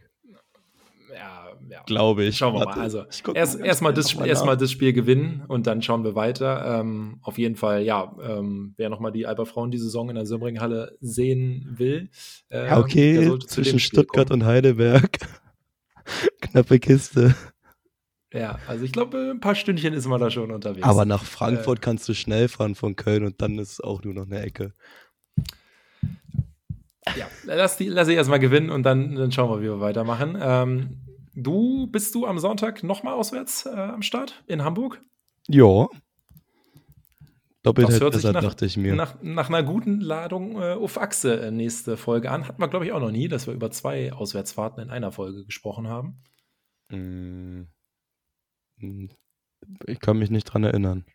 Ja, 1.14 1.50
ja. 1.70 1.84
Glaube 1.86 2.24
ich. 2.26 2.38
Schauen 2.38 2.54
wir 2.56 2.66
mal. 2.66 2.80
Also 2.80 3.04
erst, 3.34 3.60
erstmal 3.60 3.94
das, 3.94 4.14
erst 4.14 4.46
das 4.46 4.72
Spiel 4.72 4.94
gewinnen 4.94 5.44
und 5.48 5.68
dann 5.68 5.82
schauen 5.82 6.04
wir 6.04 6.16
weiter. 6.16 6.80
Ähm, 6.80 7.20
auf 7.22 7.38
jeden 7.38 7.56
Fall, 7.56 7.84
ja, 7.84 8.16
ähm, 8.22 8.74
wer 8.78 8.90
nochmal 8.90 9.12
die 9.12 9.26
Alba 9.26 9.46
Frauen 9.46 9.72
die 9.72 9.78
Saison 9.78 10.10
in 10.10 10.16
der 10.16 10.26
Sömringhalle 10.26 10.98
sehen 11.02 11.76
will. 11.78 12.10
Äh, 12.50 12.68
ja, 12.68 12.80
okay, 12.80 13.38
zwischen 13.48 13.80
Stuttgart 13.80 14.30
kommen. 14.30 14.42
und 14.42 14.48
Heidelberg. 14.48 15.18
Knappe 16.42 16.80
Kiste. 16.80 17.36
Ja, 18.34 18.58
also 18.68 18.84
ich 18.84 18.92
glaube, 18.92 19.32
ein 19.32 19.40
paar 19.40 19.54
Stündchen 19.54 19.94
ist 19.94 20.08
man 20.08 20.20
da 20.20 20.32
schon 20.32 20.52
unterwegs. 20.52 20.88
Aber 20.88 21.06
nach 21.06 21.24
Frankfurt 21.24 21.80
äh, 21.80 21.82
kannst 21.82 22.10
du 22.10 22.16
schnell 22.16 22.48
fahren 22.48 22.74
von 22.74 22.96
Köln 22.96 23.26
und 23.26 23.42
dann 23.42 23.60
ist 23.60 23.74
es 23.74 23.82
auch 23.82 24.04
nur 24.04 24.14
noch 24.16 24.26
eine 24.26 24.42
Ecke. 24.42 24.74
Ja, 27.16 27.28
lass, 27.44 27.78
die, 27.78 27.90
lass 27.90 28.08
ich 28.08 28.16
erstmal 28.16 28.40
gewinnen 28.40 28.70
und 28.72 28.84
dann, 28.84 29.16
dann 29.16 29.32
schauen 29.32 29.50
wir, 29.50 29.62
wie 29.62 29.72
wir 29.72 29.82
weitermachen. 29.82 30.38
Ähm, 30.42 30.98
du, 31.36 31.88
bist 31.88 32.16
du 32.16 32.26
am 32.26 32.40
Sonntag 32.40 32.84
nochmal 32.84 33.14
auswärts 33.14 33.68
äh, 33.68 33.70
am 33.70 34.02
Start 34.02 34.44
in 34.48 34.64
Hamburg? 34.64 35.02
Ja. 35.48 35.88
Doppelt 37.62 37.88
das 37.88 38.02
hört 38.02 38.16
sich 38.16 38.24
nach, 38.24 38.42
dachte 38.42 38.66
ich 38.66 38.78
mir. 38.78 38.96
Nach, 38.96 39.16
nach 39.22 39.50
einer 39.50 39.64
guten 39.64 40.02
Ladung 40.02 40.60
äh, 40.62 40.74
auf 40.74 41.00
Achse 41.00 41.40
äh, 41.40 41.52
nächste 41.52 41.98
Folge 41.98 42.32
an. 42.32 42.48
Hatten 42.48 42.62
wir, 42.62 42.68
glaube 42.68 42.86
ich, 42.86 42.94
auch 42.94 43.00
noch 43.00 43.12
nie, 43.12 43.28
dass 43.28 43.48
wir 43.48 43.54
über 43.54 43.70
zwei 43.70 44.12
Auswärtsfahrten 44.12 44.82
in 44.82 44.90
einer 44.90 45.12
Folge 45.12 45.46
gesprochen 45.46 45.88
haben. 45.88 46.22
Mm. 46.90 47.68
Ich 49.86 50.00
kann 50.00 50.18
mich 50.18 50.30
nicht 50.30 50.46
dran 50.46 50.64
erinnern. 50.64 51.06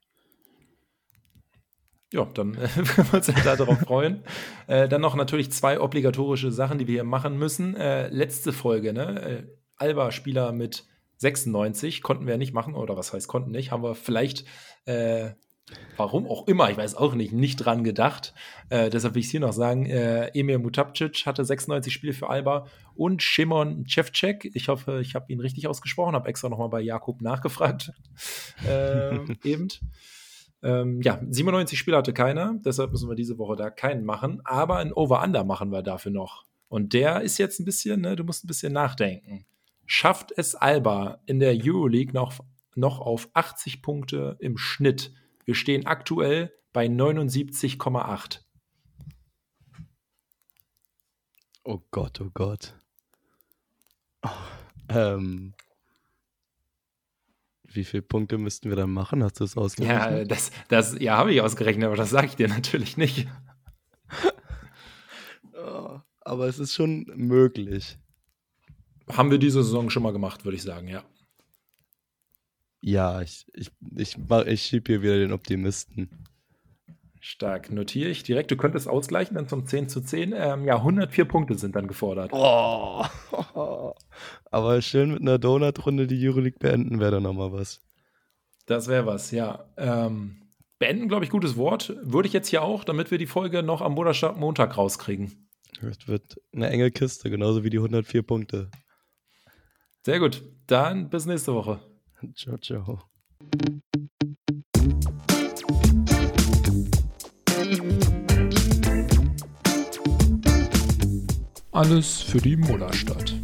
Ja, 2.13 2.25
dann 2.25 2.55
äh, 2.55 2.69
können 2.69 3.13
wir 3.13 3.15
uns 3.15 3.27
ja 3.27 3.57
darauf 3.57 3.81
freuen. 3.81 4.23
Äh, 4.67 4.87
dann 4.87 5.01
noch 5.01 5.15
natürlich 5.15 5.51
zwei 5.51 5.81
obligatorische 5.81 6.53
Sachen, 6.53 6.79
die 6.79 6.87
wir 6.87 6.97
hier 6.97 7.05
machen 7.05 7.39
müssen. 7.39 7.75
Äh, 7.75 8.09
letzte 8.09 8.53
Folge, 8.53 8.93
ne? 8.93 9.23
Äh, 9.23 9.47
Alba-Spieler 9.77 10.53
mit 10.53 10.85
96 11.17 12.03
konnten 12.03 12.27
wir 12.27 12.35
ja 12.35 12.39
nicht 12.39 12.53
machen, 12.53 12.75
oder 12.75 12.99
was 12.99 13.15
heißt 13.15 13.29
konnten 13.29 13.51
nicht, 13.51 13.73
haben 13.73 13.83
wir 13.83 13.95
vielleicht 13.95 14.45
äh, 14.85 15.31
Warum 15.97 16.27
auch 16.27 16.47
immer, 16.47 16.71
ich 16.71 16.77
weiß 16.77 16.95
auch 16.95 17.15
nicht, 17.15 17.33
nicht 17.33 17.57
dran 17.57 17.85
gedacht. 17.85 18.35
Äh, 18.69 18.91
deshalb 18.91 19.15
will 19.15 19.21
ich 19.21 19.27
es 19.27 19.31
hier 19.33 19.41
noch 19.41 19.53
sagen. 19.53 19.87
Äh, 19.87 20.29
Emir 20.29 20.59
Mutapcic 20.59 21.27
hatte 21.27 21.45
96 21.45 21.93
Spiele 21.93 22.13
für 22.13 22.31
Alba 22.31 22.67
und 22.95 23.23
Shimon 23.23 23.85
Cevcek. 23.87 24.51
Ich 24.55 24.69
hoffe, 24.69 25.01
ich 25.01 25.15
habe 25.15 25.33
ihn 25.33 25.41
richtig 25.41 25.67
ausgesprochen, 25.67 26.15
habe 26.15 26.29
extra 26.29 26.49
nochmal 26.49 26.69
bei 26.69 26.81
Jakob 26.81 27.21
nachgefragt. 27.21 27.93
äh, 28.67 29.19
eben. 29.45 29.69
Ähm, 30.63 31.01
ja, 31.03 31.21
97 31.29 31.79
Spiele 31.79 31.97
hatte 31.97 32.13
keiner, 32.13 32.59
deshalb 32.65 32.91
müssen 32.91 33.09
wir 33.09 33.15
diese 33.15 33.39
Woche 33.39 33.57
da 33.57 33.71
keinen 33.71 34.05
machen. 34.05 34.41
Aber 34.45 34.79
ein 34.79 34.93
Over-Under 34.93 35.45
machen 35.45 35.71
wir 35.71 35.83
dafür 35.83 36.13
noch. 36.13 36.45
Und 36.69 36.93
der 36.93 37.23
ist 37.23 37.39
jetzt 37.39 37.61
ein 37.61 37.65
bisschen, 37.65 38.01
ne, 38.01 38.17
du 38.17 38.25
musst 38.25 38.45
ein 38.45 38.49
bisschen 38.49 38.73
nachdenken. 38.73 39.47
Schafft 39.87 40.33
es 40.37 40.55
Alba 40.55 41.23
in 41.27 41.41
der 41.41 41.57
Euroleague 41.57 42.13
noch, 42.13 42.35
noch 42.75 43.01
auf 43.01 43.29
80 43.33 43.81
Punkte 43.83 44.37
im 44.41 44.59
Schnitt? 44.59 45.13
Wir 45.49 45.55
stehen 45.55 45.87
aktuell 45.87 46.53
bei 46.75 46.85
79,8. 46.89 48.41
Oh 51.65 51.81
Gott, 51.91 52.21
oh 52.21 52.29
Gott. 52.35 52.75
Oh, 54.21 54.29
ähm, 54.91 55.55
wie 57.65 57.85
viele 57.85 58.03
Punkte 58.03 58.37
müssten 58.37 58.69
wir 58.69 58.77
dann 58.77 58.93
machen? 58.93 59.25
Hast 59.25 59.41
du 59.41 59.45
es 59.45 59.57
ausgerechnet? 59.57 60.19
Ja, 60.19 60.25
das, 60.27 60.51
das 60.69 60.99
ja, 60.99 61.17
habe 61.17 61.33
ich 61.33 61.41
ausgerechnet, 61.41 61.87
aber 61.87 61.97
das 61.97 62.11
sage 62.11 62.27
ich 62.27 62.37
dir 62.37 62.49
natürlich 62.49 62.99
nicht. 62.99 63.27
oh, 65.55 65.99
aber 66.21 66.47
es 66.47 66.59
ist 66.59 66.75
schon 66.75 67.11
möglich. 67.17 67.97
Haben 69.11 69.31
wir 69.31 69.39
diese 69.39 69.65
Saison 69.65 69.89
schon 69.89 70.03
mal 70.03 70.13
gemacht, 70.13 70.45
würde 70.45 70.57
ich 70.57 70.63
sagen, 70.63 70.89
ja. 70.89 71.07
Ja, 72.81 73.21
ich, 73.23 73.47
ich, 73.55 73.71
ich, 73.97 74.17
ich 74.47 74.63
schiebe 74.63 74.93
hier 74.93 75.03
wieder 75.03 75.19
den 75.19 75.33
Optimisten. 75.33 76.11
Stark, 77.21 77.71
notiere 77.73 78.11
ich 78.11 78.23
direkt. 78.23 78.51
Du 78.51 78.57
könntest 78.57 78.89
ausgleichen 78.89 79.35
dann 79.35 79.49
zum 79.49 79.67
10 79.67 79.89
zu 79.89 80.01
10. 80.01 80.33
Ähm, 80.37 80.65
ja, 80.65 80.77
104 80.77 81.25
Punkte 81.25 81.57
sind 81.57 81.75
dann 81.75 81.89
gefordert. 81.89 82.31
Oh. 82.33 83.05
Aber 84.51 84.81
schön 84.83 85.13
mit 85.13 85.23
einer 85.23 85.39
Donut-Runde 85.39 86.07
die 86.07 86.27
Euroleague 86.27 86.59
beenden 86.59 87.01
wäre 87.01 87.13
dann 87.13 87.25
nochmal 87.25 87.53
was. 87.53 87.81
Das 88.67 88.87
wäre 88.87 89.07
was, 89.07 89.31
ja. 89.33 89.69
Ähm, 89.77 90.43
beenden, 90.79 91.09
glaube 91.09 91.25
ich, 91.25 91.31
gutes 91.31 91.57
Wort. 91.57 91.97
Würde 92.03 92.29
ich 92.29 92.33
jetzt 92.33 92.49
hier 92.49 92.63
auch, 92.63 92.85
damit 92.85 93.11
wir 93.11 93.19
die 93.19 93.27
Folge 93.27 93.63
noch 93.63 93.83
am 93.83 93.95
Montag 93.95 94.77
rauskriegen. 94.77 95.49
Das 95.81 96.07
wird 96.07 96.37
eine 96.55 96.71
enge 96.71 96.91
Kiste, 96.91 97.31
genauso 97.31 97.65
wie 97.65 97.71
die 97.71 97.79
104 97.79 98.23
Punkte. 98.23 98.71
Sehr 100.05 100.21
gut. 100.21 100.45
Dann 100.67 101.11
bis 101.11 101.27
nächste 101.27 101.55
Woche. 101.55 101.81
Ciao, 102.35 102.57
ciao. 102.59 102.99
Alles 111.71 112.23
für 112.23 112.39
die 112.39 112.57
Mullerstadt. 112.57 113.38